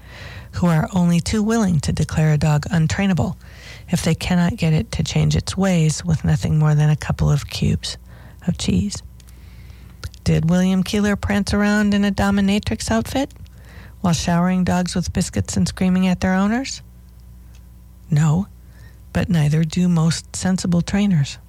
who 0.53 0.67
are 0.67 0.87
only 0.93 1.19
too 1.19 1.41
willing 1.43 1.79
to 1.79 1.91
declare 1.91 2.33
a 2.33 2.37
dog 2.37 2.65
untrainable 2.67 3.35
if 3.89 4.03
they 4.03 4.15
cannot 4.15 4.55
get 4.55 4.71
it 4.71 4.91
to 4.91 5.03
change 5.03 5.35
its 5.35 5.57
ways 5.57 6.05
with 6.05 6.23
nothing 6.23 6.57
more 6.57 6.75
than 6.75 6.89
a 6.89 6.95
couple 6.95 7.29
of 7.29 7.49
cubes 7.49 7.97
of 8.47 8.57
cheese. 8.57 9.01
Did 10.23 10.49
William 10.49 10.85
Koehler 10.85 11.19
prance 11.19 11.53
around 11.53 11.93
in 11.93 12.05
a 12.05 12.11
dominatrix 12.11 12.89
outfit 12.89 13.33
while 13.99 14.13
showering 14.13 14.63
dogs 14.63 14.95
with 14.95 15.11
biscuits 15.11 15.57
and 15.57 15.67
screaming 15.67 16.07
at 16.07 16.21
their 16.21 16.33
owners? 16.33 16.81
No, 18.09 18.47
but 19.11 19.27
neither 19.27 19.65
do 19.65 19.89
most 19.89 20.33
sensible 20.33 20.81
trainers. 20.81 21.39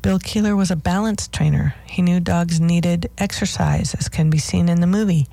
Bill 0.00 0.18
Koehler 0.18 0.56
was 0.56 0.70
a 0.70 0.76
balance 0.76 1.28
trainer. 1.28 1.74
He 1.84 2.00
knew 2.00 2.20
dogs 2.20 2.58
needed 2.58 3.10
exercise, 3.18 3.94
as 3.94 4.08
can 4.08 4.30
be 4.30 4.38
seen 4.38 4.70
in 4.70 4.80
the 4.80 4.86
movie, 4.86 5.26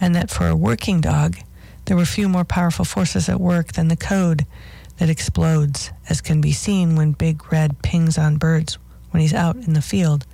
and 0.00 0.12
that 0.16 0.30
for 0.30 0.48
a 0.48 0.56
working 0.56 1.00
dog, 1.00 1.36
there 1.84 1.96
were 1.96 2.04
few 2.04 2.28
more 2.28 2.44
powerful 2.44 2.84
forces 2.84 3.28
at 3.28 3.40
work 3.40 3.74
than 3.74 3.86
the 3.86 3.96
code 3.96 4.44
that 4.96 5.08
explodes, 5.08 5.92
as 6.08 6.20
can 6.20 6.40
be 6.40 6.52
seen 6.52 6.96
when 6.96 7.12
Big 7.12 7.52
Red 7.52 7.80
pings 7.82 8.18
on 8.18 8.38
birds 8.38 8.76
when 9.10 9.20
he's 9.20 9.34
out 9.34 9.54
in 9.54 9.74
the 9.74 9.82
field 9.82 10.26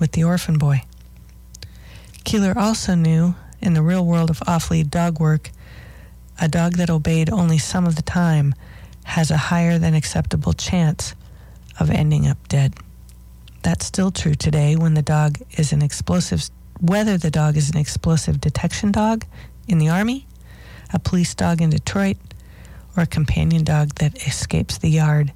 with 0.00 0.12
the 0.12 0.24
orphan 0.24 0.58
boy. 0.58 0.82
Koehler 2.24 2.56
also 2.56 2.94
knew 2.94 3.36
in 3.60 3.74
the 3.74 3.82
real 3.82 4.04
world 4.04 4.30
of 4.30 4.42
off 4.46 4.70
lead 4.70 4.90
dog 4.90 5.20
work, 5.20 5.50
a 6.40 6.48
dog 6.48 6.74
that 6.74 6.90
obeyed 6.90 7.30
only 7.30 7.58
some 7.58 7.86
of 7.86 7.94
the 7.94 8.02
time 8.02 8.54
has 9.04 9.30
a 9.30 9.36
higher 9.36 9.78
than 9.78 9.94
acceptable 9.94 10.52
chance 10.52 11.14
of 11.78 11.90
ending 11.90 12.26
up 12.26 12.48
dead. 12.48 12.74
That's 13.62 13.84
still 13.84 14.10
true 14.10 14.34
today 14.34 14.76
when 14.76 14.94
the 14.94 15.02
dog 15.02 15.38
is 15.52 15.72
an 15.72 15.82
explosive, 15.82 16.48
whether 16.80 17.18
the 17.18 17.30
dog 17.30 17.56
is 17.56 17.70
an 17.70 17.76
explosive 17.76 18.40
detection 18.40 18.90
dog 18.90 19.26
in 19.68 19.78
the 19.78 19.88
Army, 19.88 20.26
a 20.92 20.98
police 20.98 21.34
dog 21.34 21.60
in 21.60 21.70
Detroit, 21.70 22.16
or 22.96 23.02
a 23.02 23.06
companion 23.06 23.64
dog 23.64 23.94
that 23.96 24.26
escapes 24.26 24.78
the 24.78 24.88
yard 24.88 25.32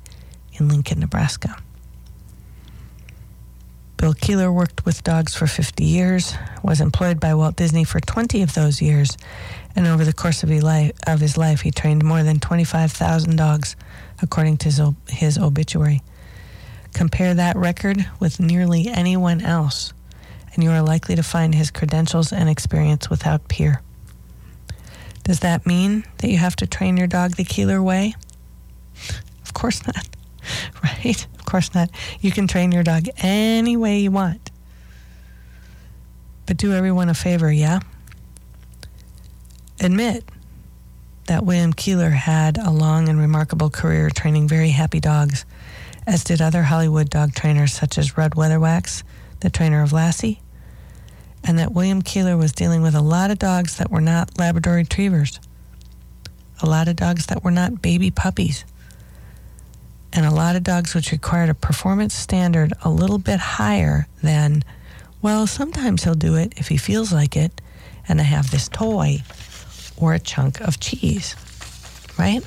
in 0.54 0.68
Lincoln, 0.68 1.00
Nebraska. 1.00 1.56
Bill 3.96 4.14
Koehler 4.14 4.52
worked 4.52 4.84
with 4.84 5.04
dogs 5.04 5.34
for 5.34 5.46
50 5.46 5.84
years, 5.84 6.34
was 6.62 6.80
employed 6.80 7.20
by 7.20 7.34
Walt 7.34 7.56
Disney 7.56 7.84
for 7.84 8.00
20 8.00 8.42
of 8.42 8.54
those 8.54 8.82
years, 8.82 9.16
and 9.76 9.86
over 9.86 10.04
the 10.04 10.12
course 10.12 10.42
of 10.42 10.48
his 10.48 11.36
life, 11.38 11.60
he 11.60 11.70
trained 11.70 12.04
more 12.04 12.22
than 12.22 12.40
25,000 12.40 13.36
dogs, 13.36 13.76
according 14.20 14.58
to 14.58 14.94
his, 15.08 15.38
obituary. 15.38 16.02
Compare 16.92 17.34
that 17.34 17.56
record 17.56 18.06
with 18.20 18.40
nearly 18.40 18.88
anyone 18.88 19.40
else, 19.40 19.92
and 20.54 20.62
you 20.62 20.70
are 20.70 20.82
likely 20.82 21.16
to 21.16 21.22
find 21.22 21.54
his 21.54 21.70
credentials 21.70 22.32
and 22.32 22.48
experience 22.48 23.08
without 23.10 23.48
peer. 23.48 23.80
Does 25.24 25.40
that 25.40 25.66
mean 25.66 26.04
that 26.18 26.28
you 26.28 26.36
have 26.36 26.56
to 26.56 26.66
train 26.66 26.96
your 26.96 27.06
dog 27.06 27.36
the 27.36 27.44
Koehler 27.44 27.82
way? 27.82 28.14
Of 29.42 29.54
course 29.54 29.84
not, 29.86 30.08
right? 30.84 31.26
Of 31.54 31.62
course 31.62 31.74
not. 31.76 31.90
You 32.20 32.32
can 32.32 32.48
train 32.48 32.72
your 32.72 32.82
dog 32.82 33.04
any 33.18 33.76
way 33.76 34.00
you 34.00 34.10
want. 34.10 34.50
But 36.46 36.56
do 36.56 36.72
everyone 36.72 37.08
a 37.08 37.14
favor, 37.14 37.52
yeah? 37.52 37.78
Admit 39.78 40.24
that 41.26 41.44
William 41.44 41.72
Koehler 41.72 42.10
had 42.10 42.58
a 42.58 42.72
long 42.72 43.08
and 43.08 43.20
remarkable 43.20 43.70
career 43.70 44.10
training 44.10 44.48
very 44.48 44.70
happy 44.70 44.98
dogs, 44.98 45.44
as 46.08 46.24
did 46.24 46.42
other 46.42 46.64
Hollywood 46.64 47.08
dog 47.08 47.36
trainers 47.36 47.72
such 47.72 47.98
as 47.98 48.18
Rudd 48.18 48.32
Weatherwax, 48.32 49.04
the 49.38 49.48
trainer 49.48 49.80
of 49.80 49.92
Lassie, 49.92 50.40
and 51.44 51.56
that 51.60 51.70
William 51.70 52.02
Koehler 52.02 52.36
was 52.36 52.50
dealing 52.50 52.82
with 52.82 52.96
a 52.96 53.00
lot 53.00 53.30
of 53.30 53.38
dogs 53.38 53.76
that 53.76 53.92
were 53.92 54.00
not 54.00 54.40
Labrador 54.40 54.74
retrievers, 54.74 55.38
a 56.60 56.66
lot 56.66 56.88
of 56.88 56.96
dogs 56.96 57.26
that 57.26 57.44
were 57.44 57.52
not 57.52 57.80
baby 57.80 58.10
puppies, 58.10 58.64
and 60.14 60.24
a 60.24 60.30
lot 60.30 60.56
of 60.56 60.62
dogs 60.62 60.94
which 60.94 61.12
required 61.12 61.50
a 61.50 61.54
performance 61.54 62.14
standard 62.14 62.72
a 62.84 62.90
little 62.90 63.18
bit 63.18 63.40
higher 63.40 64.06
than, 64.22 64.62
well, 65.20 65.46
sometimes 65.46 66.04
he'll 66.04 66.14
do 66.14 66.36
it 66.36 66.54
if 66.56 66.68
he 66.68 66.76
feels 66.76 67.12
like 67.12 67.36
it, 67.36 67.60
and 68.08 68.20
I 68.20 68.24
have 68.24 68.50
this 68.50 68.68
toy 68.68 69.22
or 69.96 70.14
a 70.14 70.18
chunk 70.18 70.60
of 70.60 70.78
cheese, 70.78 71.34
right? 72.18 72.42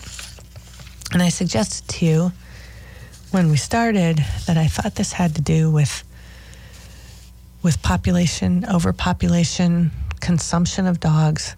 And 1.11 1.21
I 1.21 1.29
suggested 1.29 1.87
to 1.89 2.05
you 2.05 2.31
when 3.31 3.49
we 3.49 3.57
started 3.57 4.23
that 4.45 4.57
I 4.57 4.67
thought 4.67 4.95
this 4.95 5.13
had 5.13 5.35
to 5.35 5.41
do 5.41 5.69
with 5.69 6.03
with 7.63 7.81
population, 7.81 8.65
overpopulation, 8.71 9.91
consumption 10.21 10.85
of 10.85 10.99
dogs, 10.99 11.55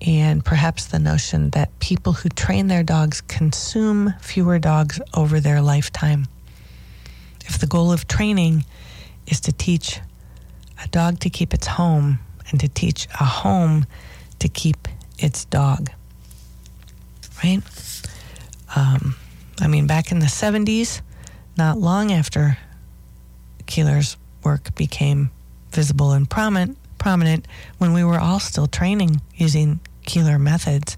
and 0.00 0.44
perhaps 0.44 0.86
the 0.86 0.98
notion 0.98 1.50
that 1.50 1.78
people 1.78 2.12
who 2.12 2.28
train 2.28 2.66
their 2.66 2.82
dogs 2.82 3.20
consume 3.22 4.14
fewer 4.20 4.58
dogs 4.58 5.00
over 5.14 5.40
their 5.40 5.60
lifetime. 5.60 6.26
If 7.46 7.58
the 7.58 7.66
goal 7.66 7.92
of 7.92 8.06
training 8.08 8.64
is 9.26 9.40
to 9.40 9.52
teach 9.52 10.00
a 10.82 10.88
dog 10.88 11.20
to 11.20 11.30
keep 11.30 11.54
its 11.54 11.66
home 11.66 12.18
and 12.50 12.60
to 12.60 12.68
teach 12.68 13.06
a 13.20 13.24
home 13.24 13.86
to 14.38 14.48
keep 14.48 14.88
its 15.18 15.44
dog, 15.46 15.90
right? 17.42 17.62
Um, 18.76 19.16
I 19.60 19.68
mean, 19.68 19.86
back 19.86 20.10
in 20.10 20.18
the 20.18 20.26
70s, 20.26 21.00
not 21.56 21.78
long 21.78 22.12
after 22.12 22.58
Koehler's 23.66 24.16
work 24.42 24.74
became 24.74 25.30
visible 25.70 26.12
and 26.12 26.28
prominent, 26.28 26.76
prominent 27.04 27.46
when 27.76 27.92
we 27.92 28.02
were 28.02 28.18
all 28.18 28.40
still 28.40 28.66
training 28.66 29.20
using 29.34 29.78
Koehler 30.06 30.40
methods. 30.40 30.96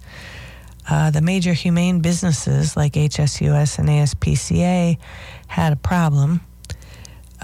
Uh, 0.89 1.11
the 1.11 1.21
major 1.21 1.53
humane 1.53 1.99
businesses 1.99 2.77
like 2.77 2.93
HSUS 2.93 3.81
and 3.81 3.89
ASPCA 3.89 4.99
had 5.49 5.73
a 5.73 5.77
problem. 5.77 6.43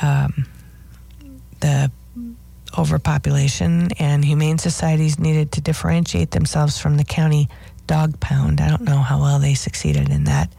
Um, 0.00 0.46
the 1.58 1.90
overpopulation 2.78 3.88
and 3.98 4.24
humane 4.24 4.58
societies 4.58 5.18
needed 5.18 5.50
to 5.52 5.60
differentiate 5.60 6.30
themselves 6.30 6.78
from 6.78 6.96
the 6.96 7.04
county 7.04 7.48
dog 7.88 8.20
pound. 8.20 8.60
I 8.60 8.68
don't 8.68 8.82
know 8.82 8.98
how 8.98 9.20
well 9.20 9.40
they 9.40 9.54
succeeded 9.54 10.08
in 10.08 10.22
that, 10.24 10.52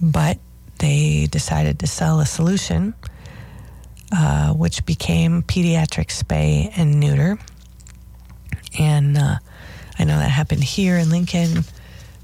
but 0.00 0.38
they 0.78 1.28
decided 1.30 1.80
to 1.80 1.86
sell 1.86 2.20
a 2.20 2.26
solution 2.26 2.94
uh, 4.16 4.52
which 4.52 4.86
became 4.86 5.42
pediatric 5.42 6.06
spay 6.06 6.72
and 6.76 7.00
neuter. 7.00 7.36
And 8.78 9.18
uh, 9.18 9.38
I 9.98 10.04
know 10.04 10.18
that 10.18 10.30
happened 10.30 10.62
here 10.62 10.96
in 10.96 11.10
Lincoln. 11.10 11.64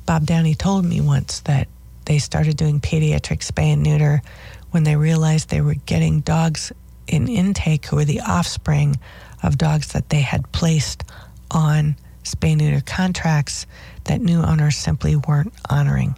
Bob 0.06 0.24
Downey 0.24 0.54
told 0.54 0.84
me 0.84 1.00
once 1.00 1.40
that 1.40 1.66
they 2.04 2.18
started 2.18 2.56
doing 2.56 2.80
pediatric 2.80 3.40
spay 3.40 3.72
and 3.72 3.82
neuter 3.82 4.22
when 4.70 4.84
they 4.84 4.94
realized 4.94 5.48
they 5.48 5.60
were 5.60 5.74
getting 5.74 6.20
dogs 6.20 6.72
in 7.08 7.26
intake 7.26 7.86
who 7.86 7.96
were 7.96 8.04
the 8.04 8.20
offspring 8.20 8.96
of 9.42 9.58
dogs 9.58 9.92
that 9.92 10.10
they 10.10 10.20
had 10.20 10.50
placed 10.52 11.02
on 11.50 11.96
spay 12.22 12.56
neuter 12.56 12.82
contracts 12.84 13.66
that 14.04 14.20
new 14.20 14.40
owners 14.40 14.76
simply 14.76 15.16
weren't 15.16 15.52
honoring. 15.68 16.14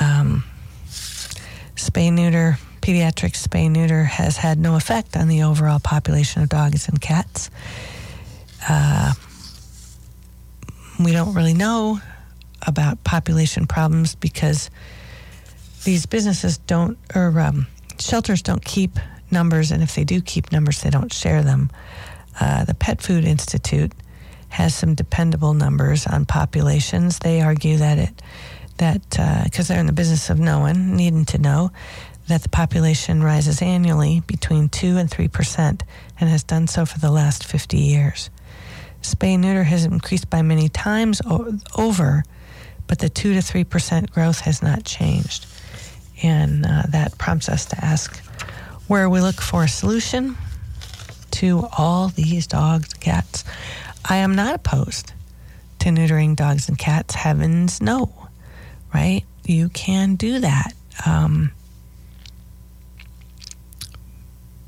Um, 0.00 0.44
spay 1.74 2.10
neuter 2.10 2.58
pediatric 2.86 3.32
spay 3.32 3.68
neuter 3.68 4.04
has 4.04 4.36
had 4.36 4.60
no 4.60 4.76
effect 4.76 5.16
on 5.16 5.26
the 5.26 5.42
overall 5.42 5.80
population 5.80 6.40
of 6.40 6.48
dogs 6.48 6.88
and 6.88 7.00
cats. 7.00 7.50
Uh, 8.68 9.12
we 11.00 11.10
don't 11.10 11.34
really 11.34 11.52
know 11.52 12.00
about 12.64 13.02
population 13.02 13.66
problems 13.66 14.14
because 14.14 14.70
these 15.82 16.06
businesses 16.06 16.58
don't, 16.58 16.96
or 17.12 17.40
um, 17.40 17.66
shelters 17.98 18.40
don't 18.40 18.64
keep 18.64 18.92
numbers, 19.32 19.72
and 19.72 19.82
if 19.82 19.96
they 19.96 20.04
do 20.04 20.20
keep 20.20 20.52
numbers, 20.52 20.80
they 20.82 20.90
don't 20.90 21.12
share 21.12 21.42
them. 21.42 21.70
Uh, 22.40 22.64
the 22.66 22.74
Pet 22.74 23.02
Food 23.02 23.24
Institute 23.24 23.90
has 24.48 24.76
some 24.76 24.94
dependable 24.94 25.54
numbers 25.54 26.06
on 26.06 26.24
populations. 26.24 27.18
They 27.18 27.40
argue 27.40 27.78
that 27.78 27.98
it 27.98 28.22
that 28.76 29.02
because 29.10 29.70
uh, 29.70 29.72
they're 29.72 29.80
in 29.80 29.86
the 29.86 29.92
business 29.92 30.30
of 30.30 30.38
knowing, 30.38 30.94
needing 30.96 31.24
to 31.24 31.38
know, 31.38 31.72
that 32.28 32.42
the 32.42 32.48
population 32.48 33.22
rises 33.22 33.62
annually 33.62 34.20
between 34.26 34.68
2 34.68 34.96
and 34.96 35.10
3 35.10 35.28
percent 35.28 35.84
and 36.18 36.28
has 36.28 36.42
done 36.42 36.66
so 36.66 36.84
for 36.84 36.98
the 36.98 37.10
last 37.10 37.44
50 37.44 37.78
years. 37.78 38.30
Spay 39.02 39.38
neuter 39.38 39.64
has 39.64 39.84
increased 39.84 40.28
by 40.28 40.42
many 40.42 40.68
times 40.68 41.22
o- 41.24 41.58
over, 41.76 42.24
but 42.86 42.98
the 42.98 43.08
2 43.08 43.34
to 43.34 43.42
3 43.42 43.64
percent 43.64 44.10
growth 44.10 44.40
has 44.40 44.62
not 44.62 44.84
changed. 44.84 45.46
And 46.22 46.64
uh, 46.66 46.84
that 46.88 47.18
prompts 47.18 47.48
us 47.48 47.66
to 47.66 47.84
ask 47.84 48.16
where 48.88 49.08
we 49.10 49.20
look 49.20 49.40
for 49.40 49.64
a 49.64 49.68
solution 49.68 50.36
to 51.32 51.68
all 51.76 52.08
these 52.08 52.46
dogs 52.46 52.92
and 52.92 53.00
cats. 53.00 53.44
I 54.08 54.16
am 54.16 54.34
not 54.34 54.54
opposed 54.54 55.12
to 55.80 55.90
neutering 55.90 56.34
dogs 56.36 56.68
and 56.68 56.78
cats. 56.78 57.14
Heavens, 57.14 57.80
no, 57.82 58.12
right? 58.94 59.22
You 59.44 59.68
can 59.68 60.14
do 60.14 60.40
that. 60.40 60.72
Um, 61.04 61.52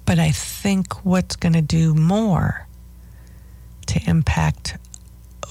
But 0.09 0.19
I 0.19 0.31
think 0.31 1.05
what's 1.05 1.37
going 1.37 1.53
to 1.53 1.61
do 1.61 1.95
more 1.95 2.67
to 3.89 4.01
impact 4.09 4.79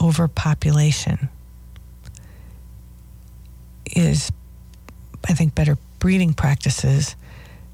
overpopulation 0.01 1.29
is, 3.95 4.31
I 5.29 5.33
think, 5.33 5.53
better 5.53 5.77
breeding 5.99 6.33
practices, 6.33 7.15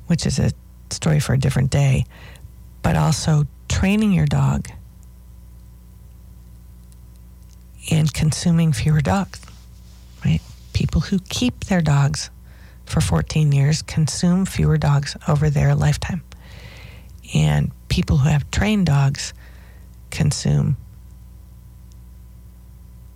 which 0.08 0.26
is 0.26 0.40
a 0.40 0.52
story 0.90 1.22
for 1.22 1.32
a 1.32 1.38
different 1.38 1.72
day, 1.72 2.04
but 2.82 2.98
also 2.98 3.46
training 3.70 4.12
your 4.12 4.26
dog 4.26 4.68
and 7.92 8.14
consuming 8.14 8.74
fewer 8.74 9.00
dogs, 9.00 9.40
right? 10.26 10.42
People 10.74 11.00
who 11.00 11.20
keep 11.30 11.64
their 11.64 11.82
dogs 11.82 12.30
for 12.86 13.00
14 13.00 13.54
years 13.54 13.82
consume 13.82 14.46
fewer 14.46 14.78
dogs 14.78 15.16
over 15.30 15.50
their 15.50 15.76
lifetime 15.76 16.22
and 17.34 17.72
people 17.90 18.18
who 18.18 18.30
have 18.30 18.50
trained 18.52 18.86
dogs 18.86 19.34
consume 20.12 20.78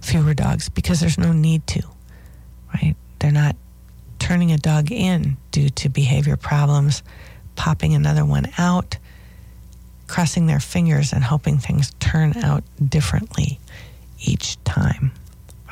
fewer 0.01 0.33
dogs 0.33 0.69
because 0.69 0.99
there's 0.99 1.17
no 1.17 1.31
need 1.33 1.65
to, 1.67 1.81
right? 2.73 2.95
They're 3.19 3.31
not 3.31 3.55
turning 4.19 4.51
a 4.51 4.57
dog 4.57 4.91
in 4.91 5.37
due 5.51 5.69
to 5.69 5.89
behavior 5.89 6.37
problems, 6.37 7.03
popping 7.55 7.93
another 7.93 8.25
one 8.25 8.47
out. 8.57 8.97
crossing 10.07 10.47
their 10.47 10.59
fingers 10.59 11.13
and 11.13 11.23
hoping 11.23 11.57
things 11.57 11.93
turn 11.99 12.35
out 12.37 12.63
differently 12.83 13.59
each 14.19 14.61
time, 14.63 15.11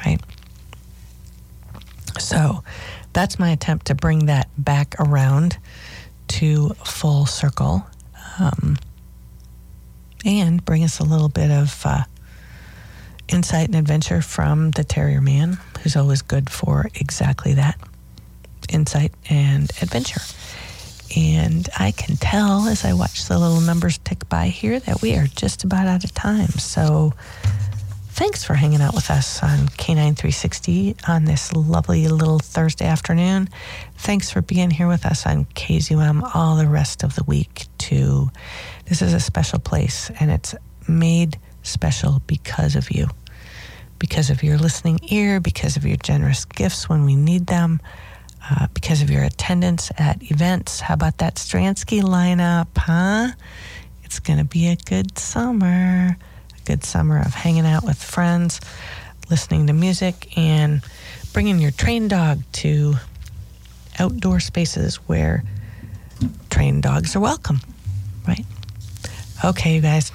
right? 0.06 0.19
So 2.19 2.63
that's 3.13 3.39
my 3.39 3.50
attempt 3.52 3.88
to 3.88 3.95
bring 3.95 4.26
that 4.28 4.50
back 4.58 4.95
around 5.00 5.58
to 6.28 6.69
full 6.84 7.26
circle 7.26 7.86
um, 8.39 8.78
and 10.26 10.63
bring 10.65 10.84
us 10.84 11.00
a 11.00 11.04
little 11.04 11.30
bit 11.30 11.52
of 11.52 11.82
uh, 11.86 12.04
insight 13.28 13.67
and 13.67 13.76
adventure 13.76 14.21
from 14.21 14.71
the 14.71 14.84
Terrier 14.84 15.21
Man, 15.21 15.58
who's 15.82 15.95
always 15.95 16.21
good 16.21 16.50
for 16.50 16.89
exactly 16.95 17.54
that 17.54 17.80
insight 18.69 19.13
and 19.30 19.69
adventure. 19.82 20.21
And 21.15 21.69
I 21.78 21.91
can 21.91 22.17
tell 22.17 22.67
as 22.67 22.84
I 22.84 22.93
watch 22.93 23.28
the 23.28 23.38
little 23.38 23.62
numbers 23.62 24.00
tick 24.00 24.28
by 24.28 24.48
here 24.48 24.80
that 24.82 25.02
we 25.02 25.15
are 25.15 25.28
just 25.28 25.63
about 25.63 25.88
out 25.88 26.04
of 26.04 26.13
time. 26.13 26.50
So 26.50 27.13
thanks 28.15 28.45
for 28.45 28.54
hanging 28.54 28.82
out 28.82 28.95
with 28.95 29.12
us 29.12 29.43
on 29.43 29.67
Canine 29.78 30.15
360 30.15 30.95
on 31.06 31.25
this 31.25 31.54
lovely 31.54 32.08
little 32.08 32.39
Thursday 32.39 32.86
afternoon. 32.86 33.49
Thanks 33.97 34.32
for 34.32 34.41
being 34.41 34.71
here 34.71 34.88
with 34.88 35.06
us 35.06 35.25
on 35.25 35.43
KZUM 35.45 36.32
all 36.34 36.56
the 36.56 36.67
rest 36.67 37.04
of 37.04 37.15
the 37.15 37.25
week, 37.25 37.65
too. 37.78 38.32
This 38.86 39.01
is 39.01 39.13
a 39.13 39.19
special 39.19 39.60
place, 39.60 40.10
and 40.17 40.32
it's 40.32 40.56
made 40.88 41.38
special 41.63 42.21
because 42.25 42.78
of 42.78 42.89
you, 42.89 43.10
because 43.99 44.30
of 44.30 44.43
your 44.43 44.58
listening 44.58 44.99
ear, 45.10 45.41
because 45.41 45.75
of 45.75 45.86
your 45.86 45.97
generous 45.97 46.45
gifts 46.45 46.88
when 46.88 47.04
we 47.04 47.17
need 47.17 47.47
them 47.47 47.82
uh, 48.49 48.67
because 48.73 49.01
of 49.01 49.10
your 49.10 49.23
attendance 49.23 49.91
at 49.97 50.23
events. 50.32 50.80
How 50.80 50.93
about 50.93 51.17
that 51.17 51.38
Stransky 51.38 52.01
lineup, 52.01 52.67
huh? 52.78 53.32
It's 54.04 54.19
going 54.19 54.39
to 54.39 54.45
be 54.45 54.67
a 54.67 54.75
good 54.75 55.17
summer, 55.17 56.15
good 56.65 56.84
summer 56.84 57.19
of 57.19 57.34
hanging 57.34 57.65
out 57.65 57.84
with 57.84 58.01
friends, 58.01 58.60
listening 59.30 59.67
to 59.67 59.73
music, 59.73 60.38
and 60.38 60.82
bringing 61.34 61.60
your 61.60 61.71
trained 61.71 62.10
dog 62.10 62.41
to 62.54 62.95
outdoor 63.99 64.39
spaces 64.39 64.95
where 65.08 65.43
trained 66.49 66.84
dogs 66.84 67.15
are 67.15 67.19
welcome, 67.19 67.62
right? 68.28 68.45
Okay, 69.43 69.75
you 69.75 69.82
guys, 69.82 70.12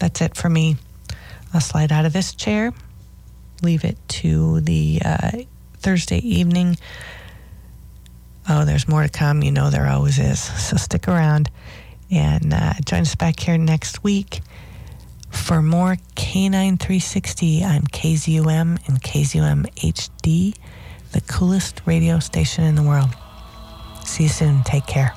that's 0.00 0.20
it 0.20 0.36
for 0.36 0.48
me. 0.48 0.76
I'll 1.54 1.60
slide 1.60 1.92
out 1.92 2.06
of 2.06 2.12
this 2.12 2.34
chair, 2.34 2.72
leave 3.62 3.84
it 3.84 3.98
to 4.08 4.60
the 4.60 5.00
uh, 5.04 5.30
Thursday 5.78 6.18
evening 6.18 6.76
Oh, 8.48 8.64
there's 8.64 8.88
more 8.88 9.02
to 9.02 9.08
come. 9.08 9.42
You 9.42 9.52
know 9.52 9.70
there 9.70 9.86
always 9.86 10.18
is. 10.18 10.40
So 10.40 10.76
stick 10.76 11.08
around 11.08 11.50
and 12.10 12.52
uh, 12.52 12.74
join 12.84 13.00
us 13.00 13.14
back 13.14 13.38
here 13.38 13.56
next 13.56 14.02
week 14.02 14.40
for 15.32 15.62
more 15.62 15.96
Canine 16.14 16.76
360 16.76 17.64
on 17.64 17.80
KZUM 17.82 18.88
and 18.88 19.02
KZUM 19.02 19.66
HD, 19.74 20.54
the 21.12 21.20
coolest 21.22 21.82
radio 21.84 22.18
station 22.20 22.64
in 22.64 22.74
the 22.74 22.82
world. 22.82 23.10
See 24.04 24.24
you 24.24 24.28
soon. 24.28 24.62
Take 24.62 24.86
care. 24.86 25.12